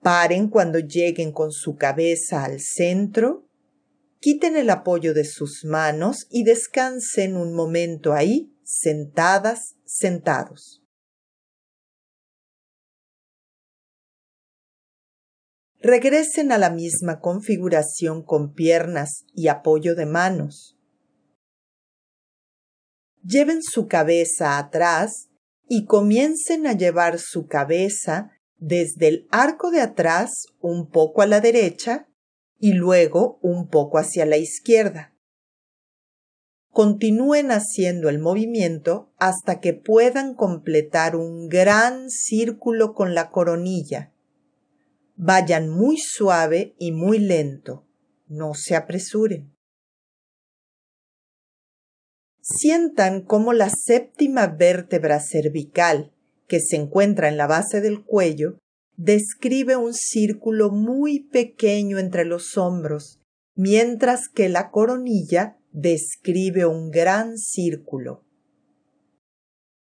Paren 0.01 0.47
cuando 0.47 0.79
lleguen 0.79 1.33
con 1.33 1.51
su 1.51 1.75
cabeza 1.75 2.45
al 2.45 2.61
centro, 2.61 3.49
quiten 4.21 4.55
el 4.55 4.71
apoyo 4.71 5.13
de 5.13 5.25
sus 5.25 5.65
manos 5.65 6.29
y 6.31 6.45
descansen 6.45 7.37
un 7.37 7.53
momento 7.53 8.13
ahí, 8.13 8.55
sentadas, 8.63 9.75
sentados. 9.85 10.84
Regresen 15.87 16.51
a 16.51 16.57
la 16.57 16.71
misma 16.71 17.21
configuración 17.21 18.23
con 18.23 18.55
piernas 18.55 19.27
y 19.35 19.49
apoyo 19.49 19.95
de 19.95 20.07
manos. 20.07 20.79
Lleven 23.23 23.63
su 23.63 23.87
cabeza 23.87 24.57
atrás 24.57 25.29
y 25.69 25.85
comiencen 25.85 26.67
a 26.67 26.73
llevar 26.73 27.19
su 27.19 27.49
cabeza 27.49 28.31
desde 28.57 29.09
el 29.09 29.29
arco 29.31 29.71
de 29.71 29.83
atrás 29.83 30.47
un 30.59 30.89
poco 30.89 31.21
a 31.21 31.27
la 31.27 31.43
derecha 31.43 32.09
y 32.59 32.73
luego 32.73 33.39
un 33.43 33.69
poco 33.69 33.99
hacia 33.99 34.25
la 34.25 34.39
izquierda. 34.39 35.15
Continúen 36.71 37.51
haciendo 37.51 38.09
el 38.09 38.21
movimiento 38.21 39.13
hasta 39.19 39.61
que 39.61 39.75
puedan 39.75 40.35
completar 40.35 41.15
un 41.15 41.51
gran 41.51 42.09
círculo 42.09 42.95
con 42.95 43.15
la 43.15 43.31
coronilla 43.31 44.14
Vayan 45.17 45.69
muy 45.69 45.97
suave 45.99 46.75
y 46.79 46.93
muy 46.93 47.19
lento. 47.19 47.87
No 48.27 48.55
se 48.55 48.75
apresuren. 48.75 49.55
Sientan 52.41 53.23
cómo 53.23 53.53
la 53.53 53.71
séptima 53.71 54.49
vértebra 54.49 55.21
cervical, 55.21 56.13
que 56.47 56.61
se 56.61 56.77
encuentra 56.77 57.29
en 57.29 57.37
la 57.37 57.47
base 57.47 57.81
del 57.81 58.05
cuello, 58.05 58.59
describe 58.97 59.77
un 59.77 59.95
círculo 59.95 60.71
muy 60.71 61.21
pequeño 61.21 61.99
entre 61.99 62.25
los 62.25 62.59
hombros, 62.59 63.21
mientras 63.57 64.29
que 64.29 64.49
la 64.49 64.71
coronilla 64.71 65.59
describe 65.73 66.67
un 66.67 66.91
gran 66.91 67.39
círculo. 67.39 68.25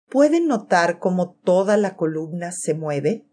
¿Pueden 0.09 0.47
notar 0.47 0.99
cómo 0.99 1.39
toda 1.45 1.77
la 1.77 1.97
columna 1.97 2.51
se 2.51 2.73
mueve? 2.73 3.28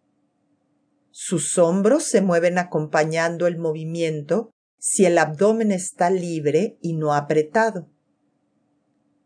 Sus 1.17 1.58
hombros 1.58 2.04
se 2.04 2.19
mueven 2.19 2.58
acompañando 2.58 3.47
el 3.47 3.58
movimiento 3.58 4.51
si 4.78 5.06
el 5.06 5.17
abdomen 5.17 5.71
está 5.71 6.10
libre 6.10 6.78
y 6.82 6.91
no 6.91 7.13
apretado. 7.13 7.89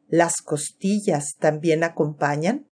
¿Las 0.08 0.44
costillas 0.44 1.34
también 1.40 1.84
acompañan? 1.84 2.70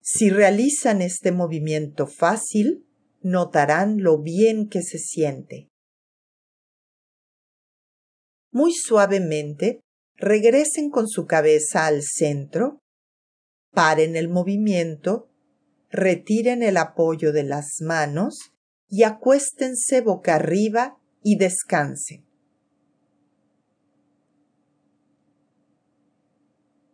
Si 0.00 0.28
realizan 0.28 1.02
este 1.02 1.30
movimiento 1.30 2.08
fácil, 2.08 2.84
notarán 3.22 4.02
lo 4.02 4.20
bien 4.20 4.68
que 4.68 4.82
se 4.82 4.98
siente. 4.98 5.68
Muy 8.50 8.72
suavemente, 8.72 9.82
regresen 10.16 10.90
con 10.90 11.06
su 11.06 11.26
cabeza 11.26 11.86
al 11.86 12.02
centro, 12.02 12.80
paren 13.70 14.16
el 14.16 14.28
movimiento, 14.28 15.30
retiren 15.94 16.64
el 16.64 16.76
apoyo 16.76 17.32
de 17.32 17.44
las 17.44 17.80
manos 17.80 18.52
y 18.88 19.04
acuéstense 19.04 20.00
boca 20.00 20.34
arriba 20.34 20.98
y 21.22 21.36
descansen. 21.36 22.26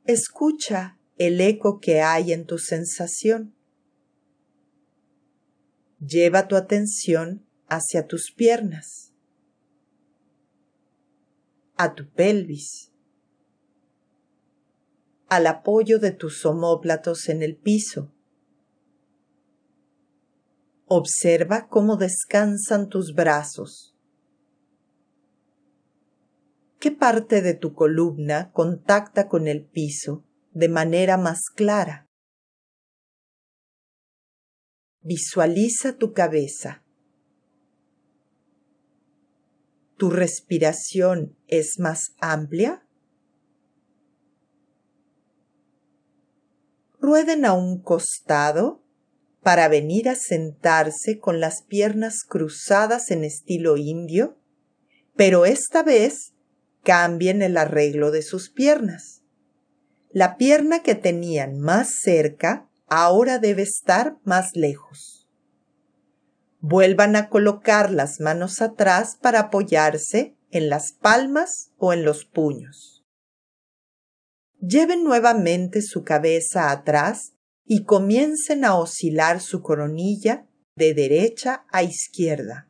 Escucha 0.05 0.99
el 1.17 1.41
eco 1.41 1.81
que 1.81 2.03
hay 2.03 2.33
en 2.33 2.45
tu 2.45 2.59
sensación. 2.59 3.55
Lleva 5.99 6.47
tu 6.47 6.57
atención 6.57 7.47
hacia 7.69 8.07
tus 8.07 8.33
piernas, 8.33 9.15
a 11.77 11.95
tu 11.95 12.07
pelvis, 12.11 12.93
al 15.29 15.47
apoyo 15.47 15.99
de 15.99 16.11
tus 16.11 16.45
omóplatos 16.45 17.31
en 17.31 17.43
el 17.43 17.57
piso. 17.57 18.13
Observa 20.93 21.69
cómo 21.69 21.97
descansan 21.97 22.89
tus 22.89 23.15
brazos 23.15 23.95
¿Qué 26.81 26.91
parte 26.91 27.43
de 27.43 27.53
tu 27.53 27.75
columna 27.75 28.51
contacta 28.53 29.29
con 29.29 29.47
el 29.47 29.67
piso 29.67 30.25
de 30.53 30.71
manera 30.71 31.19
más 31.19 31.43
clara? 31.55 32.09
Visualiza 35.03 35.99
tu 35.99 36.15
cabeza. 36.15 36.83
¿Tu 39.99 40.09
respiración 40.09 41.37
es 41.47 41.79
más 41.79 42.15
amplia? 42.19 42.85
Rueden 46.99 47.45
a 47.45 47.53
un 47.53 47.83
costado 47.83 48.80
para 49.43 49.69
venir 49.69 50.09
a 50.09 50.15
sentarse 50.15 51.19
con 51.19 51.41
las 51.41 51.63
piernas 51.63 52.25
cruzadas 52.27 53.11
en 53.11 53.25
estilo 53.25 53.77
indio, 53.77 54.39
pero 55.17 55.47
esta 55.47 55.83
vez 55.83 56.35
cambien 56.83 57.43
el 57.43 57.57
arreglo 57.57 58.11
de 58.11 58.23
sus 58.23 58.51
piernas. 58.51 59.23
La 60.11 60.37
pierna 60.37 60.83
que 60.83 60.95
tenían 60.95 61.59
más 61.59 61.91
cerca 62.03 62.69
ahora 62.87 63.39
debe 63.39 63.63
estar 63.63 64.17
más 64.25 64.51
lejos. 64.55 65.29
Vuelvan 66.59 67.17
a 67.17 67.29
colocar 67.29 67.91
las 67.91 68.21
manos 68.21 68.61
atrás 68.61 69.17
para 69.21 69.41
apoyarse 69.41 70.37
en 70.51 70.69
las 70.69 70.93
palmas 70.93 71.73
o 71.79 71.93
en 71.93 72.05
los 72.05 72.25
puños. 72.25 73.07
Lleven 74.61 75.05
nuevamente 75.05 75.81
su 75.81 76.03
cabeza 76.03 76.71
atrás 76.71 77.33
y 77.65 77.85
comiencen 77.85 78.65
a 78.65 78.77
oscilar 78.77 79.41
su 79.41 79.63
coronilla 79.63 80.47
de 80.77 80.95
derecha 80.95 81.65
a 81.71 81.83
izquierda. 81.83 82.69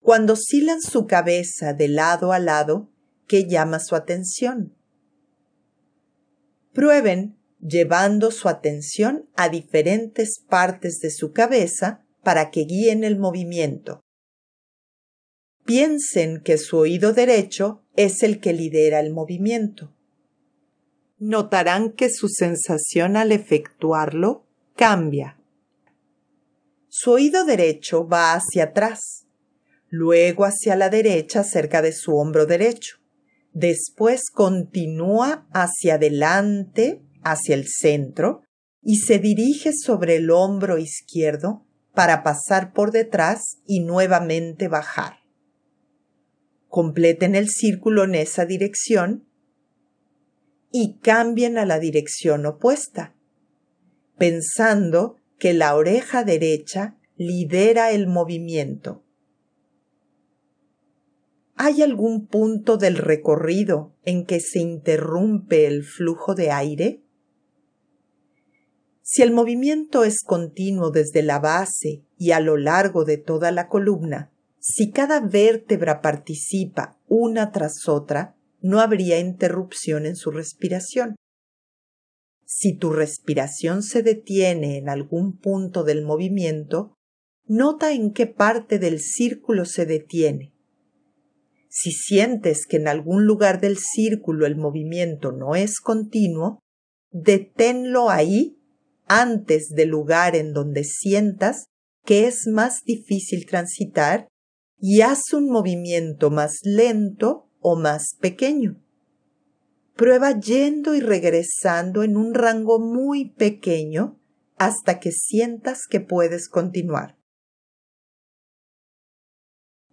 Cuando 0.00 0.34
oscilan 0.34 0.82
su 0.82 1.06
cabeza 1.06 1.72
de 1.72 1.88
lado 1.88 2.32
a 2.32 2.38
lado, 2.38 2.92
¿qué 3.26 3.48
llama 3.48 3.80
su 3.80 3.96
atención? 3.96 4.76
Prueben 6.72 7.36
llevando 7.60 8.30
su 8.30 8.48
atención 8.48 9.28
a 9.34 9.48
diferentes 9.48 10.38
partes 10.48 11.00
de 11.00 11.10
su 11.10 11.32
cabeza 11.32 12.04
para 12.22 12.50
que 12.50 12.64
guíen 12.64 13.02
el 13.02 13.18
movimiento. 13.18 14.00
Piensen 15.64 16.40
que 16.42 16.58
su 16.58 16.76
oído 16.76 17.12
derecho 17.12 17.82
es 17.96 18.22
el 18.22 18.40
que 18.40 18.52
lidera 18.52 19.00
el 19.00 19.12
movimiento. 19.12 19.95
Notarán 21.18 21.92
que 21.92 22.10
su 22.10 22.28
sensación 22.28 23.16
al 23.16 23.32
efectuarlo 23.32 24.46
cambia. 24.74 25.38
Su 26.88 27.12
oído 27.12 27.44
derecho 27.44 28.06
va 28.06 28.34
hacia 28.34 28.64
atrás 28.64 29.26
luego 29.88 30.44
hacia 30.44 30.76
la 30.76 30.88
derecha 30.88 31.44
cerca 31.44 31.82
de 31.82 31.92
su 31.92 32.16
hombro 32.16 32.46
derecho. 32.46 32.96
Después 33.52 34.30
continúa 34.30 35.46
hacia 35.52 35.94
adelante, 35.94 37.02
hacia 37.22 37.54
el 37.54 37.66
centro, 37.66 38.42
y 38.82 38.96
se 38.96 39.18
dirige 39.18 39.72
sobre 39.72 40.16
el 40.16 40.30
hombro 40.30 40.78
izquierdo 40.78 41.66
para 41.94 42.22
pasar 42.22 42.72
por 42.72 42.92
detrás 42.92 43.58
y 43.66 43.80
nuevamente 43.80 44.68
bajar. 44.68 45.20
Completen 46.68 47.34
el 47.34 47.48
círculo 47.48 48.04
en 48.04 48.16
esa 48.16 48.44
dirección 48.44 49.26
y 50.70 50.98
cambien 50.98 51.58
a 51.58 51.66
la 51.66 51.78
dirección 51.78 52.46
opuesta, 52.46 53.14
pensando 54.18 55.16
que 55.38 55.54
la 55.54 55.74
oreja 55.74 56.24
derecha 56.24 56.96
lidera 57.16 57.90
el 57.90 58.06
movimiento 58.06 59.06
¿Hay 61.58 61.80
algún 61.80 62.26
punto 62.26 62.76
del 62.76 62.98
recorrido 62.98 63.94
en 64.04 64.26
que 64.26 64.40
se 64.40 64.58
interrumpe 64.58 65.66
el 65.66 65.84
flujo 65.84 66.34
de 66.34 66.50
aire? 66.50 67.02
Si 69.00 69.22
el 69.22 69.32
movimiento 69.32 70.04
es 70.04 70.22
continuo 70.22 70.90
desde 70.90 71.22
la 71.22 71.38
base 71.38 72.02
y 72.18 72.32
a 72.32 72.40
lo 72.40 72.58
largo 72.58 73.06
de 73.06 73.16
toda 73.16 73.52
la 73.52 73.68
columna, 73.68 74.30
si 74.60 74.90
cada 74.90 75.20
vértebra 75.20 76.02
participa 76.02 76.98
una 77.08 77.52
tras 77.52 77.88
otra, 77.88 78.35
no 78.60 78.80
habría 78.80 79.18
interrupción 79.18 80.06
en 80.06 80.16
su 80.16 80.30
respiración. 80.30 81.16
Si 82.44 82.76
tu 82.76 82.90
respiración 82.90 83.82
se 83.82 84.02
detiene 84.02 84.78
en 84.78 84.88
algún 84.88 85.38
punto 85.38 85.84
del 85.84 86.04
movimiento, 86.04 86.94
nota 87.44 87.92
en 87.92 88.12
qué 88.12 88.26
parte 88.26 88.78
del 88.78 89.00
círculo 89.00 89.64
se 89.64 89.86
detiene 89.86 90.52
si 91.78 91.92
sientes 91.92 92.66
que 92.66 92.78
en 92.78 92.88
algún 92.88 93.26
lugar 93.26 93.60
del 93.60 93.76
círculo 93.76 94.46
el 94.46 94.56
movimiento 94.56 95.30
no 95.32 95.54
es 95.56 95.78
continuo, 95.78 96.60
deténlo 97.10 98.08
ahí 98.08 98.56
antes 99.06 99.68
del 99.68 99.90
lugar 99.90 100.36
en 100.36 100.54
donde 100.54 100.84
sientas 100.84 101.66
que 102.02 102.28
es 102.28 102.46
más 102.50 102.82
difícil 102.84 103.44
transitar 103.44 104.26
y 104.78 105.02
haz 105.02 105.34
un 105.34 105.50
movimiento 105.50 106.30
más 106.30 106.60
lento 106.62 107.45
o 107.68 107.74
más 107.74 108.14
pequeño. 108.20 108.80
Prueba 109.96 110.38
yendo 110.38 110.94
y 110.94 111.00
regresando 111.00 112.04
en 112.04 112.16
un 112.16 112.32
rango 112.32 112.78
muy 112.78 113.30
pequeño 113.30 114.20
hasta 114.56 115.00
que 115.00 115.10
sientas 115.10 115.88
que 115.90 115.98
puedes 115.98 116.48
continuar. 116.48 117.18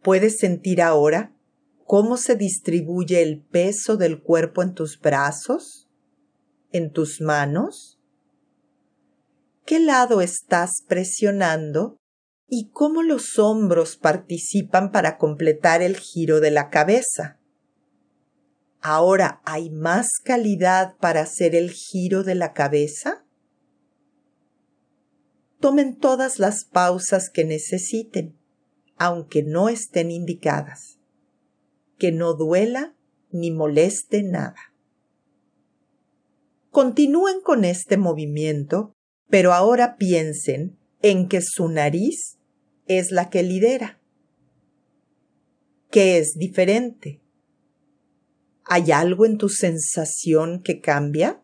¿Puedes 0.04 0.38
sentir 0.38 0.84
ahora 0.84 1.36
cómo 1.84 2.18
se 2.18 2.36
distribuye 2.36 3.24
el 3.24 3.42
peso 3.42 3.98
del 3.98 4.22
cuerpo 4.22 4.62
en 4.62 4.76
tus 4.76 5.00
brazos, 5.00 5.90
en 6.72 6.92
tus 6.92 7.22
manos, 7.22 8.00
qué 9.66 9.80
lado 9.80 10.22
estás 10.22 10.84
presionando 10.88 11.98
y 12.48 12.70
cómo 12.70 13.02
los 13.02 13.40
hombros 13.40 13.98
participan 13.98 14.92
para 14.92 15.18
completar 15.18 15.82
el 15.82 15.98
giro 15.98 16.40
de 16.40 16.52
la 16.52 16.70
cabeza. 16.70 17.40
Ahora 18.84 19.42
hay 19.46 19.70
más 19.70 20.20
calidad 20.24 20.96
para 20.98 21.22
hacer 21.22 21.56
el 21.56 21.72
giro 21.72 22.24
de 22.24 22.36
la 22.36 22.54
cabeza. 22.54 23.26
Tomen 25.60 25.98
todas 25.98 26.38
las 26.38 26.66
pausas 26.66 27.30
que 27.30 27.46
necesiten, 27.46 28.38
aunque 28.98 29.42
no 29.42 29.70
estén 29.70 30.12
indicadas 30.12 31.00
que 32.04 32.12
no 32.12 32.34
duela 32.34 32.98
ni 33.32 33.50
moleste 33.50 34.24
nada. 34.24 34.74
Continúen 36.70 37.40
con 37.40 37.64
este 37.64 37.96
movimiento, 37.96 38.94
pero 39.30 39.54
ahora 39.54 39.96
piensen 39.96 40.78
en 41.02 41.30
que 41.30 41.40
su 41.42 41.70
nariz 41.70 42.40
es 42.88 43.12
la 43.12 43.30
que 43.30 43.42
lidera. 43.44 44.02
¿Qué 45.92 46.18
es 46.18 46.36
diferente? 46.36 47.23
¿Hay 48.66 48.92
algo 48.92 49.26
en 49.26 49.38
tu 49.38 49.50
sensación 49.50 50.62
que 50.64 50.80
cambia? 50.80 51.44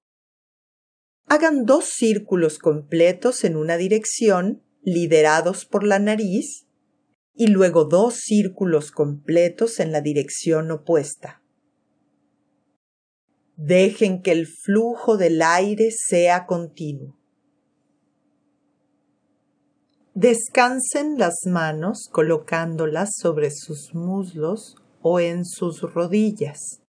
Hagan 1.28 1.66
dos 1.66 1.86
círculos 1.86 2.58
completos 2.60 3.44
en 3.44 3.56
una 3.56 3.78
dirección, 3.78 4.64
liderados 4.82 5.66
por 5.66 5.84
la 5.84 6.00
nariz, 6.00 6.66
y 7.34 7.48
luego 7.48 7.86
dos 7.86 8.16
círculos 8.16 8.92
completos 8.92 9.80
en 9.80 9.92
la 9.92 10.02
dirección 10.02 10.72
opuesta. 10.72 11.42
Dejen 13.56 14.22
que 14.22 14.32
el 14.32 14.48
flujo 14.48 15.18
del 15.18 15.42
aire 15.42 15.90
sea 15.92 16.46
continuo. 16.46 17.18
Descansen 20.14 21.18
las 21.18 21.46
manos 21.46 22.10
colocándolas 22.12 23.12
sobre 23.16 23.52
sus 23.52 23.94
muslos 23.94 24.76
o 25.02 25.20
en 25.20 25.46
sus 25.46 25.82
rodillas. 25.82 26.82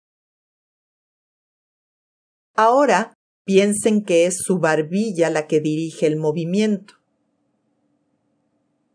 Ahora 2.61 3.15
piensen 3.45 4.03
que 4.03 4.27
es 4.27 4.39
su 4.43 4.59
barbilla 4.59 5.31
la 5.31 5.47
que 5.47 5.61
dirige 5.61 6.09
el 6.09 6.17
movimiento. 6.17 6.95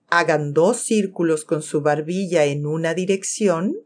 Hagan 0.09 0.51
dos 0.51 0.81
círculos 0.83 1.45
con 1.45 1.61
su 1.61 1.81
barbilla 1.81 2.43
en 2.43 2.65
una 2.65 2.93
dirección 2.93 3.77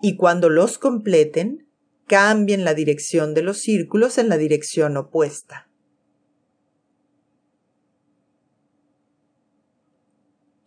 y 0.00 0.16
cuando 0.16 0.48
los 0.48 0.78
completen, 0.78 1.68
cambien 2.06 2.64
la 2.64 2.74
dirección 2.74 3.34
de 3.34 3.42
los 3.42 3.58
círculos 3.58 4.16
en 4.16 4.28
la 4.28 4.36
dirección 4.36 4.96
opuesta. 4.96 5.68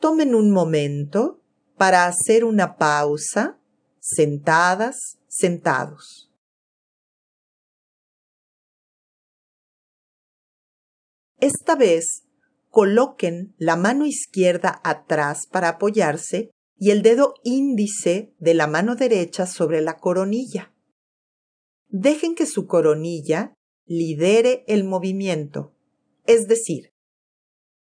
Tomen 0.01 0.35
un 0.35 0.51
momento 0.51 1.41
para 1.77 2.07
hacer 2.07 2.43
una 2.43 2.75
pausa, 2.75 3.57
sentadas, 4.01 5.17
sentados. 5.29 6.24
Esta 11.45 11.75
vez 11.75 12.25
coloquen 12.71 13.53
la 13.59 13.75
mano 13.75 14.07
izquierda 14.07 14.81
atrás 14.83 15.45
para 15.45 15.69
apoyarse 15.69 16.49
y 16.75 16.89
el 16.89 17.03
dedo 17.03 17.35
índice 17.43 18.33
de 18.39 18.55
la 18.55 18.65
mano 18.65 18.95
derecha 18.95 19.45
sobre 19.45 19.81
la 19.81 19.97
coronilla. 19.97 20.73
Dejen 21.89 22.33
que 22.33 22.47
su 22.47 22.65
coronilla 22.65 23.53
lidere 23.85 24.63
el 24.67 24.85
movimiento, 24.85 25.75
es 26.25 26.47
decir, 26.47 26.89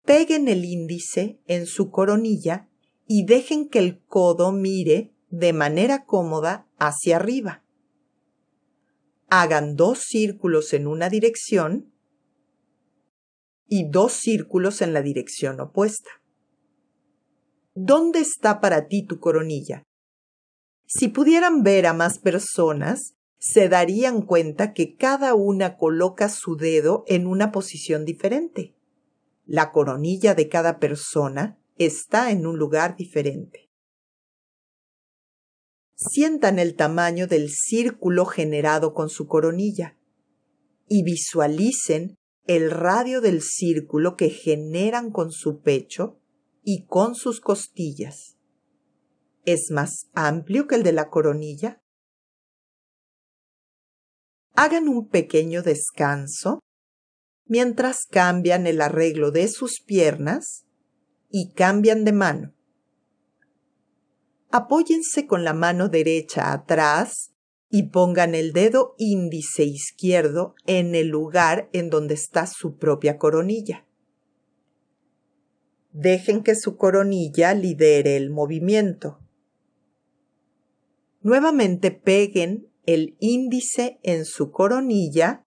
peguen 0.06 0.48
el 0.50 0.64
índice 0.64 1.42
en 1.48 1.66
su 1.66 1.90
coronilla 1.90 2.70
y 3.08 3.26
dejen 3.26 3.70
que 3.70 3.80
el 3.80 4.06
codo 4.06 4.52
mire 4.52 5.16
de 5.32 5.52
manera 5.54 6.06
cómoda 6.06 6.70
hacia 6.78 7.16
arriba. 7.16 7.64
Hagan 9.30 9.76
dos 9.76 10.04
círculos 10.04 10.74
en 10.74 10.86
una 10.86 11.10
dirección 11.10 11.97
y 13.68 13.90
dos 13.90 14.14
círculos 14.14 14.82
en 14.82 14.94
la 14.94 15.02
dirección 15.02 15.60
opuesta. 15.60 16.10
¿Dónde 17.74 18.20
está 18.20 18.60
para 18.60 18.88
ti 18.88 19.06
tu 19.06 19.20
coronilla? 19.20 19.84
Si 20.86 21.10
pudieran 21.10 21.64
ver 21.64 21.86
a 21.86 21.94
más 21.94 22.18
personas, 22.18 23.16
se 23.40 23.70
darían 23.70 24.22
cuenta 24.22 24.74
que 24.74 24.96
cada 24.96 25.36
una 25.36 25.78
coloca 25.78 26.30
su 26.30 26.56
dedo 26.56 27.04
en 27.08 27.28
una 27.28 27.52
posición 27.52 28.06
diferente. 28.06 28.74
La 29.46 29.72
coronilla 29.72 30.34
de 30.34 30.50
cada 30.50 30.80
persona 30.80 31.60
está 31.78 32.32
en 32.32 32.48
un 32.48 32.58
lugar 32.58 32.96
diferente. 32.96 33.70
Sientan 35.96 36.60
el 36.60 36.76
tamaño 36.76 37.28
del 37.28 37.50
círculo 37.50 38.26
generado 38.26 38.94
con 38.94 39.10
su 39.10 39.28
coronilla 39.28 39.98
y 40.88 41.04
visualicen 41.04 42.18
el 42.48 42.72
radio 42.72 43.20
del 43.20 43.42
círculo 43.42 44.16
que 44.16 44.30
generan 44.30 45.12
con 45.12 45.32
su 45.32 45.62
pecho 45.62 46.20
y 46.64 46.86
con 46.86 47.14
sus 47.14 47.42
costillas. 47.42 48.38
¿Es 49.46 49.70
más 49.70 50.10
amplio 50.14 50.66
que 50.66 50.76
el 50.76 50.84
de 50.84 50.94
la 50.94 51.10
coronilla? 51.10 51.82
Hagan 54.56 54.88
un 54.88 55.10
pequeño 55.10 55.62
descanso 55.62 56.60
mientras 57.46 58.06
cambian 58.10 58.66
el 58.66 58.82
arreglo 58.82 59.32
de 59.32 59.48
sus 59.50 59.82
piernas 59.82 60.66
y 61.30 61.54
cambian 61.54 62.06
de 62.06 62.14
mano. 62.14 62.54
Apóyense 64.50 65.28
con 65.28 65.44
la 65.44 65.54
mano 65.54 65.90
derecha 65.90 66.54
atrás 66.54 67.34
y 67.70 67.84
pongan 67.90 68.34
el 68.36 68.54
dedo 68.54 68.96
índice 68.98 69.64
izquierdo 69.64 70.56
en 70.66 70.96
el 70.96 71.08
lugar 71.08 71.70
en 71.74 71.90
donde 71.90 72.14
está 72.14 72.48
su 72.48 72.78
propia 72.78 73.18
coronilla. 73.18 73.86
Dejen 75.92 76.44
que 76.44 76.56
su 76.56 76.78
coronilla 76.78 77.54
lidere 77.54 78.16
el 78.16 78.30
movimiento. 78.30 79.20
Nuevamente 81.22 81.92
peguen 81.92 82.72
el 82.86 83.18
índice 83.20 84.00
en 84.04 84.24
su 84.24 84.52
coronilla 84.52 85.44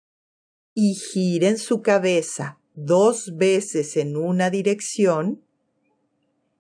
y 0.75 0.95
giren 0.95 1.57
su 1.57 1.81
cabeza 1.81 2.61
dos 2.75 3.37
veces 3.37 3.97
en 3.97 4.17
una 4.17 4.51
dirección 4.51 5.43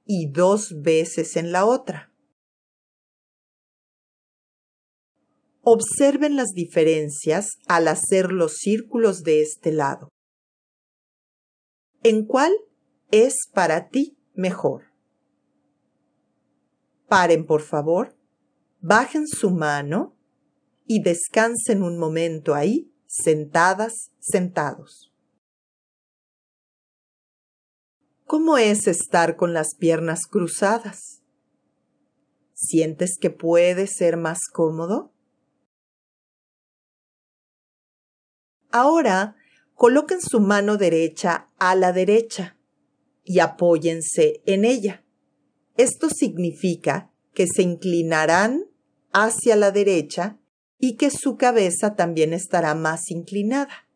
y 0.06 0.30
dos 0.30 0.80
veces 0.80 1.36
en 1.36 1.52
la 1.52 1.64
otra. 1.64 2.09
Observen 5.62 6.36
las 6.36 6.52
diferencias 6.52 7.58
al 7.68 7.88
hacer 7.88 8.32
los 8.32 8.56
círculos 8.56 9.22
de 9.22 9.42
este 9.42 9.72
lado. 9.72 10.08
¿En 12.02 12.24
cuál 12.24 12.52
es 13.10 13.48
para 13.52 13.88
ti 13.88 14.16
mejor? 14.34 14.84
Paren, 17.08 17.44
por 17.44 17.60
favor, 17.60 18.16
bajen 18.80 19.26
su 19.26 19.50
mano 19.50 20.16
y 20.86 21.02
descansen 21.02 21.82
un 21.82 21.98
momento 21.98 22.54
ahí, 22.54 22.90
sentadas, 23.06 24.12
sentados. 24.18 25.12
¿Cómo 28.24 28.56
es 28.56 28.86
estar 28.86 29.36
con 29.36 29.52
las 29.52 29.74
piernas 29.74 30.26
cruzadas? 30.26 31.20
¿Sientes 32.54 33.18
que 33.20 33.30
puede 33.30 33.86
ser 33.88 34.16
más 34.16 34.38
cómodo? 34.52 35.12
Ahora 38.72 39.37
coloquen 39.74 40.20
su 40.20 40.40
mano 40.40 40.76
derecha 40.76 41.48
a 41.59 41.74
la 41.74 41.92
derecha 41.92 42.56
y 43.24 43.40
apóyense 43.40 44.42
en 44.46 44.64
ella. 44.64 45.04
Esto 45.76 46.09
significa 46.09 47.11
que 47.35 47.46
se 47.46 47.62
inclinarán 47.62 48.64
hacia 49.12 49.56
la 49.56 49.72
derecha 49.72 50.38
y 50.78 50.96
que 50.96 51.11
su 51.11 51.37
cabeza 51.37 51.96
también 51.96 52.33
estará 52.33 52.74
más 52.74 53.11
inclinada. 53.11 53.88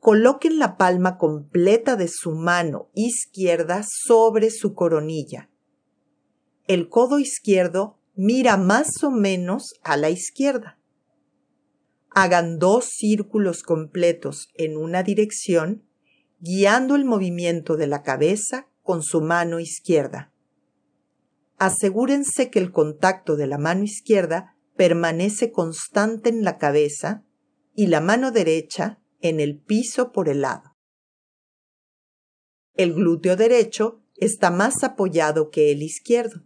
Coloquen 0.00 0.58
la 0.58 0.76
palma 0.76 1.16
completa 1.16 1.94
de 1.94 2.08
su 2.08 2.32
mano 2.32 2.90
izquierda 2.94 3.84
sobre 3.86 4.50
su 4.50 4.74
coronilla. 4.74 5.48
El 6.66 6.88
codo 6.88 7.20
izquierdo 7.20 8.00
mira 8.14 8.56
más 8.56 8.88
o 9.04 9.10
menos 9.10 9.74
a 9.84 9.96
la 9.96 10.10
izquierda 10.10 10.78
hagan 12.14 12.58
dos 12.58 12.86
círculos 12.86 13.62
completos 13.62 14.48
en 14.54 14.76
una 14.76 15.02
dirección, 15.02 15.88
guiando 16.38 16.96
el 16.96 17.04
movimiento 17.04 17.76
de 17.76 17.86
la 17.86 18.02
cabeza 18.02 18.68
con 18.82 19.02
su 19.02 19.20
mano 19.20 19.60
izquierda. 19.60 20.32
Asegúrense 21.58 22.50
que 22.50 22.58
el 22.58 22.72
contacto 22.72 23.36
de 23.36 23.46
la 23.46 23.58
mano 23.58 23.84
izquierda 23.84 24.56
permanece 24.76 25.52
constante 25.52 26.28
en 26.28 26.42
la 26.42 26.58
cabeza 26.58 27.24
y 27.74 27.86
la 27.86 28.00
mano 28.00 28.32
derecha 28.32 29.00
en 29.20 29.38
el 29.40 29.60
piso 29.60 30.12
por 30.12 30.28
el 30.28 30.40
lado. 30.40 30.76
El 32.74 32.94
glúteo 32.94 33.36
derecho 33.36 34.02
está 34.16 34.50
más 34.50 34.82
apoyado 34.82 35.50
que 35.50 35.70
el 35.70 35.82
izquierdo. 35.82 36.42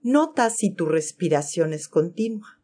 Nota 0.00 0.48
si 0.50 0.72
tu 0.72 0.86
respiración 0.86 1.72
es 1.72 1.88
continua. 1.88 2.57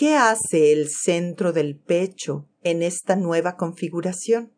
¿Qué 0.00 0.16
hace 0.16 0.72
el 0.72 0.88
centro 0.88 1.52
del 1.52 1.78
pecho 1.78 2.48
en 2.62 2.82
esta 2.82 3.16
nueva 3.16 3.58
configuración? 3.58 4.50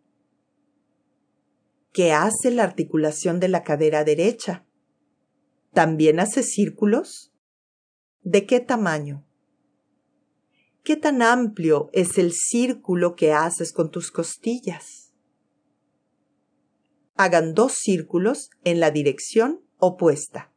¿Qué 1.92 2.12
hace 2.12 2.52
la 2.52 2.62
articulación 2.62 3.40
de 3.40 3.48
la 3.48 3.64
cadera 3.64 4.04
derecha? 4.04 4.64
¿También 5.72 6.20
haces 6.20 6.52
círculos? 6.52 7.32
¿De 8.20 8.46
qué 8.46 8.60
tamaño? 8.60 9.26
¿Qué 10.84 10.94
tan 10.94 11.22
amplio 11.22 11.90
es 11.92 12.18
el 12.18 12.32
círculo 12.32 13.16
que 13.16 13.32
haces 13.32 13.72
con 13.72 13.90
tus 13.90 14.12
costillas? 14.12 15.12
Hagan 17.16 17.54
dos 17.54 17.72
círculos 17.80 18.50
en 18.62 18.78
la 18.78 18.92
dirección 18.92 19.60
opuesta. 19.78 20.51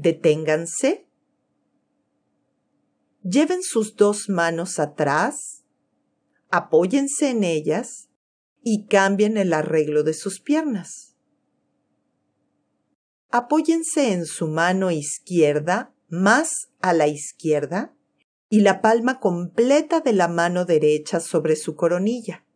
Deténganse. 0.00 1.06
Lleven 3.22 3.62
sus 3.62 3.96
dos 3.96 4.30
manos 4.30 4.78
atrás, 4.78 5.62
apóyense 6.48 7.28
en 7.28 7.44
ellas 7.44 8.08
y 8.62 8.86
cambien 8.86 9.36
el 9.36 9.52
arreglo 9.52 10.02
de 10.02 10.14
sus 10.14 10.40
piernas. 10.40 11.16
Apóyense 13.28 14.12
en 14.12 14.24
su 14.24 14.48
mano 14.48 14.90
izquierda 14.90 15.94
más 16.08 16.70
a 16.80 16.94
la 16.94 17.06
izquierda 17.06 17.94
y 18.48 18.62
la 18.62 18.80
palma 18.80 19.20
completa 19.20 20.00
de 20.00 20.14
la 20.14 20.28
mano 20.28 20.64
derecha 20.64 21.20
sobre 21.20 21.56
su 21.56 21.76
coronilla. 21.76 22.46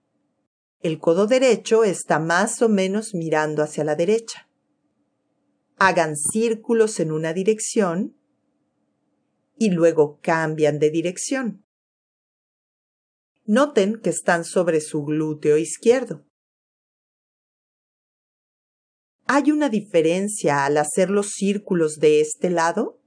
El 0.80 0.98
codo 0.98 1.26
derecho 1.26 1.85
está 1.85 2.18
más 2.18 2.62
o 2.62 2.70
menos 2.70 3.12
mirando 3.12 3.62
hacia 3.62 3.85
la 3.85 3.96
derecha. 3.96 4.48
Hagan 5.77 6.17
círculos 6.17 7.01
en 7.01 7.13
una 7.13 7.33
dirección 7.33 8.17
y 9.57 9.71
luego 9.71 10.21
cambian 10.21 10.79
de 10.79 10.91
dirección. 10.91 11.65
Noten 13.45 14.01
que 14.01 14.11
están 14.11 14.45
sobre 14.45 14.81
su 14.81 15.05
glúteo 15.05 15.59
izquierdo. 15.59 16.25
¿Hay 19.27 19.51
una 19.51 19.69
diferencia 19.69 20.65
al 20.65 20.77
hacer 20.77 21.11
los 21.11 21.31
círculos 21.33 21.99
de 21.99 22.21
este 22.21 22.51
lado? 22.51 23.01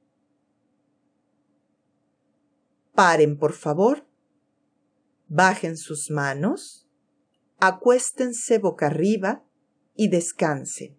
Paren, 2.94 3.38
por 3.38 3.54
favor. 3.54 4.08
Bajen 5.28 5.78
sus 5.78 6.10
manos, 6.10 6.88
acuéstense 7.60 8.60
boca 8.60 8.88
arriba 8.88 9.46
y 9.94 10.10
descansen. 10.10 10.97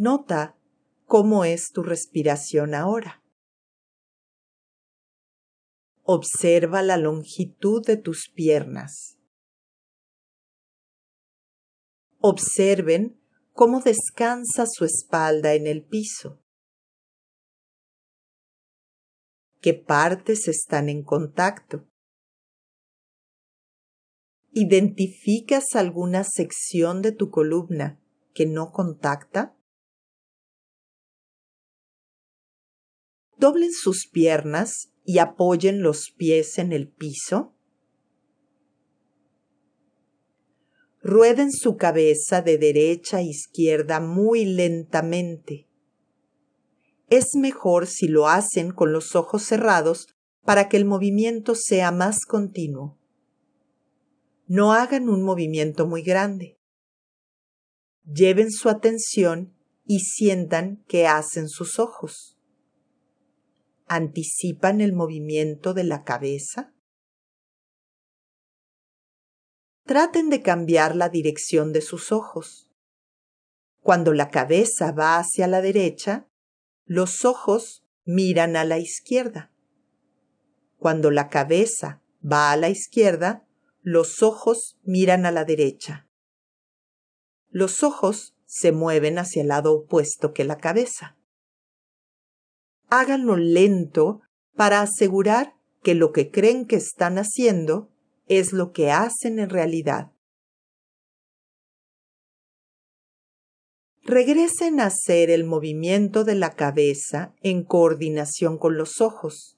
Nota 0.00 0.56
cómo 1.04 1.44
es 1.44 1.72
tu 1.72 1.82
respiración 1.82 2.74
ahora. 2.74 3.22
Observa 6.04 6.80
la 6.80 6.96
longitud 6.96 7.84
de 7.84 7.98
tus 7.98 8.30
piernas. 8.34 9.18
Observen 12.18 13.20
cómo 13.52 13.82
descansa 13.82 14.64
su 14.66 14.86
espalda 14.86 15.52
en 15.52 15.66
el 15.66 15.84
piso. 15.84 16.42
¿Qué 19.60 19.74
partes 19.74 20.48
están 20.48 20.88
en 20.88 21.02
contacto? 21.02 21.86
¿Identificas 24.52 25.74
alguna 25.74 26.24
sección 26.24 27.02
de 27.02 27.12
tu 27.12 27.28
columna 27.28 28.00
que 28.32 28.46
no 28.46 28.72
contacta? 28.72 29.58
Doblen 33.40 33.72
sus 33.72 34.06
piernas 34.06 34.92
y 35.04 35.18
apoyen 35.18 35.82
los 35.82 36.12
pies 36.16 36.58
en 36.58 36.72
el 36.72 36.88
piso. 36.88 37.54
rueden 41.02 41.50
su 41.50 41.76
cabeza 41.76 42.42
de 42.42 42.58
derecha 42.58 43.18
a 43.18 43.22
izquierda 43.22 44.00
muy 44.00 44.44
lentamente. 44.44 45.66
Es 47.08 47.34
mejor 47.34 47.86
si 47.86 48.06
lo 48.06 48.28
hacen 48.28 48.70
con 48.70 48.92
los 48.92 49.16
ojos 49.16 49.42
cerrados 49.44 50.08
para 50.44 50.68
que 50.68 50.76
el 50.76 50.84
movimiento 50.84 51.54
sea 51.54 51.90
más 51.90 52.24
continuo. 52.26 52.98
No 54.46 54.72
hagan 54.72 55.08
un 55.08 55.22
movimiento 55.22 55.86
muy 55.86 56.02
grande. 56.02 56.58
Lleven 58.04 58.50
su 58.50 58.68
atención 58.68 59.54
y 59.86 60.00
sientan 60.00 60.84
que 60.86 61.06
hacen 61.06 61.48
sus 61.48 61.78
ojos. 61.78 62.36
¿Anticipan 63.92 64.80
el 64.80 64.92
movimiento 64.92 65.74
de 65.74 65.82
la 65.82 66.04
cabeza? 66.04 66.72
traten 69.84 70.30
de 70.30 70.40
cambiar 70.40 70.94
la 70.94 71.08
dirección 71.08 71.72
de 71.72 71.80
sus 71.80 72.12
ojos. 72.12 72.70
Cuando 73.80 74.12
la 74.12 74.28
cabeza 74.28 74.92
va 74.92 75.18
hacia 75.18 75.48
la 75.48 75.60
derecha, 75.60 76.28
los 76.84 77.24
ojos 77.24 77.84
miran 78.04 78.54
a 78.54 78.64
la 78.64 78.78
izquierda. 78.78 79.52
Cuando 80.76 81.10
la 81.10 81.28
cabeza 81.28 82.00
va 82.22 82.52
a 82.52 82.56
la 82.56 82.68
izquierda, 82.68 83.48
los 83.82 84.22
ojos 84.22 84.78
miran 84.84 85.26
a 85.26 85.32
la 85.32 85.44
derecha. 85.44 86.08
Los 87.48 87.82
ojos 87.82 88.36
se 88.46 88.70
mueven 88.70 89.18
hacia 89.18 89.42
el 89.42 89.48
lado 89.48 89.74
opuesto 89.74 90.32
que 90.32 90.44
la 90.44 90.58
cabeza. 90.58 91.18
Háganlo 92.90 93.36
lento 93.36 94.20
para 94.54 94.82
asegurar 94.82 95.54
que 95.82 95.94
lo 95.94 96.12
que 96.12 96.30
creen 96.30 96.66
que 96.66 96.76
están 96.76 97.18
haciendo 97.18 97.90
es 98.26 98.52
lo 98.52 98.72
que 98.72 98.90
hacen 98.90 99.38
en 99.38 99.48
realidad. 99.48 100.12
Regresen 104.02 104.80
a 104.80 104.86
hacer 104.86 105.30
el 105.30 105.44
movimiento 105.44 106.24
de 106.24 106.34
la 106.34 106.56
cabeza 106.56 107.34
en 107.42 107.64
coordinación 107.64 108.58
con 108.58 108.76
los 108.76 109.00
ojos 109.00 109.56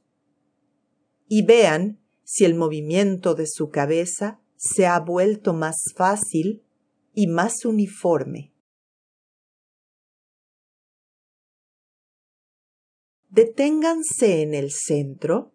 y 1.27 1.45
vean 1.47 2.01
si 2.25 2.45
el 2.45 2.55
movimiento 2.55 3.35
de 3.35 3.47
su 3.47 3.71
cabeza 3.71 4.41
se 4.57 4.87
ha 4.87 5.01
vuelto 5.01 5.55
más 5.55 5.77
fácil 5.97 6.63
y 7.15 7.29
más 7.29 7.65
uniforme. 7.65 8.52
Deténganse 13.33 14.43
en 14.43 14.53
el 14.53 14.71
centro 14.71 15.55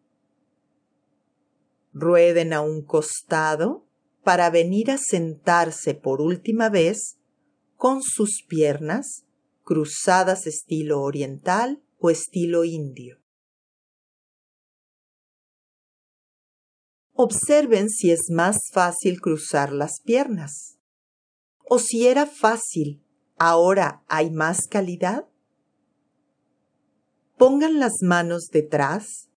rueden 1.94 2.52
a 2.52 2.62
un 2.62 2.84
costado 2.84 3.88
para 4.24 4.50
venir 4.50 4.90
a 4.90 4.98
sentarse 4.98 5.94
por 5.94 6.20
última 6.20 6.70
vez 6.70 7.20
con 7.76 8.02
sus 8.02 8.44
piernas 8.48 9.26
cruzadas 9.64 10.48
estilo 10.48 11.02
oriental 11.02 11.84
o 12.00 12.10
estilo 12.10 12.66
indio. 12.66 13.20
Observen 17.14 17.90
si 17.90 18.10
es 18.10 18.32
más 18.32 18.58
fácil 18.74 19.22
cruzar 19.22 19.72
las 19.72 20.02
piernas 20.02 20.80
o 21.64 21.78
si 21.78 22.08
era 22.08 22.26
fácil, 22.26 23.04
ahora 23.38 24.04
hay 24.08 24.32
más 24.32 24.66
calidad. 24.68 25.28
Pongan 27.38 27.80
las 27.80 28.02
manos 28.02 28.50
detrás 28.52 29.30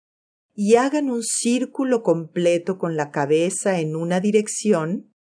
y 0.54 0.76
hagan 0.76 1.11
un 1.11 1.24
círculo 1.24 2.04
completo 2.04 2.78
con 2.78 2.96
la 2.96 3.11
cabeza 3.11 3.80
en 3.80 3.96
una 3.96 4.20
dirección 4.20 5.12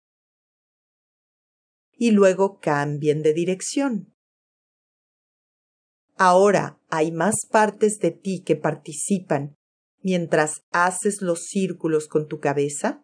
y 1.92 2.12
luego 2.12 2.60
cambien 2.60 3.24
de 3.24 3.34
dirección. 3.34 4.14
Ahora 6.18 6.80
hay 6.90 7.12
más 7.12 7.48
partes 7.50 7.98
de 7.98 8.12
ti 8.12 8.44
que 8.46 8.56
participan 8.56 9.56
mientras 10.04 10.62
haces 10.72 11.24
los 11.24 11.46
círculos 11.46 12.08
con 12.08 12.28
tu 12.28 12.40
cabeza. 12.40 13.02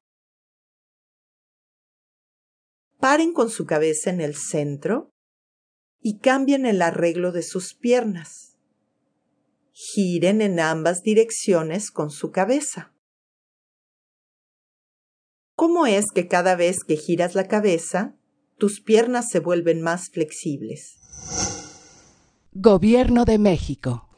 Paren 2.99 3.33
con 3.33 3.49
su 3.49 3.65
cabeza 3.65 4.11
en 4.11 4.21
el 4.21 4.35
centro 4.35 5.09
y 5.99 6.19
cambien 6.19 6.67
el 6.67 6.83
arreglo 6.83 7.31
de 7.31 7.41
sus 7.41 7.73
piernas 7.73 8.52
giren 9.73 10.41
en 10.41 10.59
ambas 10.59 11.01
direcciones 11.01 11.91
con 11.91 12.11
su 12.11 12.31
cabeza. 12.31 12.93
¿Cómo 15.55 15.85
es 15.85 16.05
que 16.13 16.27
cada 16.27 16.55
vez 16.55 16.83
que 16.87 16.95
giras 16.95 17.35
la 17.35 17.47
cabeza, 17.47 18.15
tus 18.57 18.81
piernas 18.81 19.29
se 19.29 19.39
vuelven 19.39 19.81
más 19.81 20.09
flexibles? 20.09 20.97
Gobierno 22.53 23.25
de 23.25 23.39
México. 23.39 24.12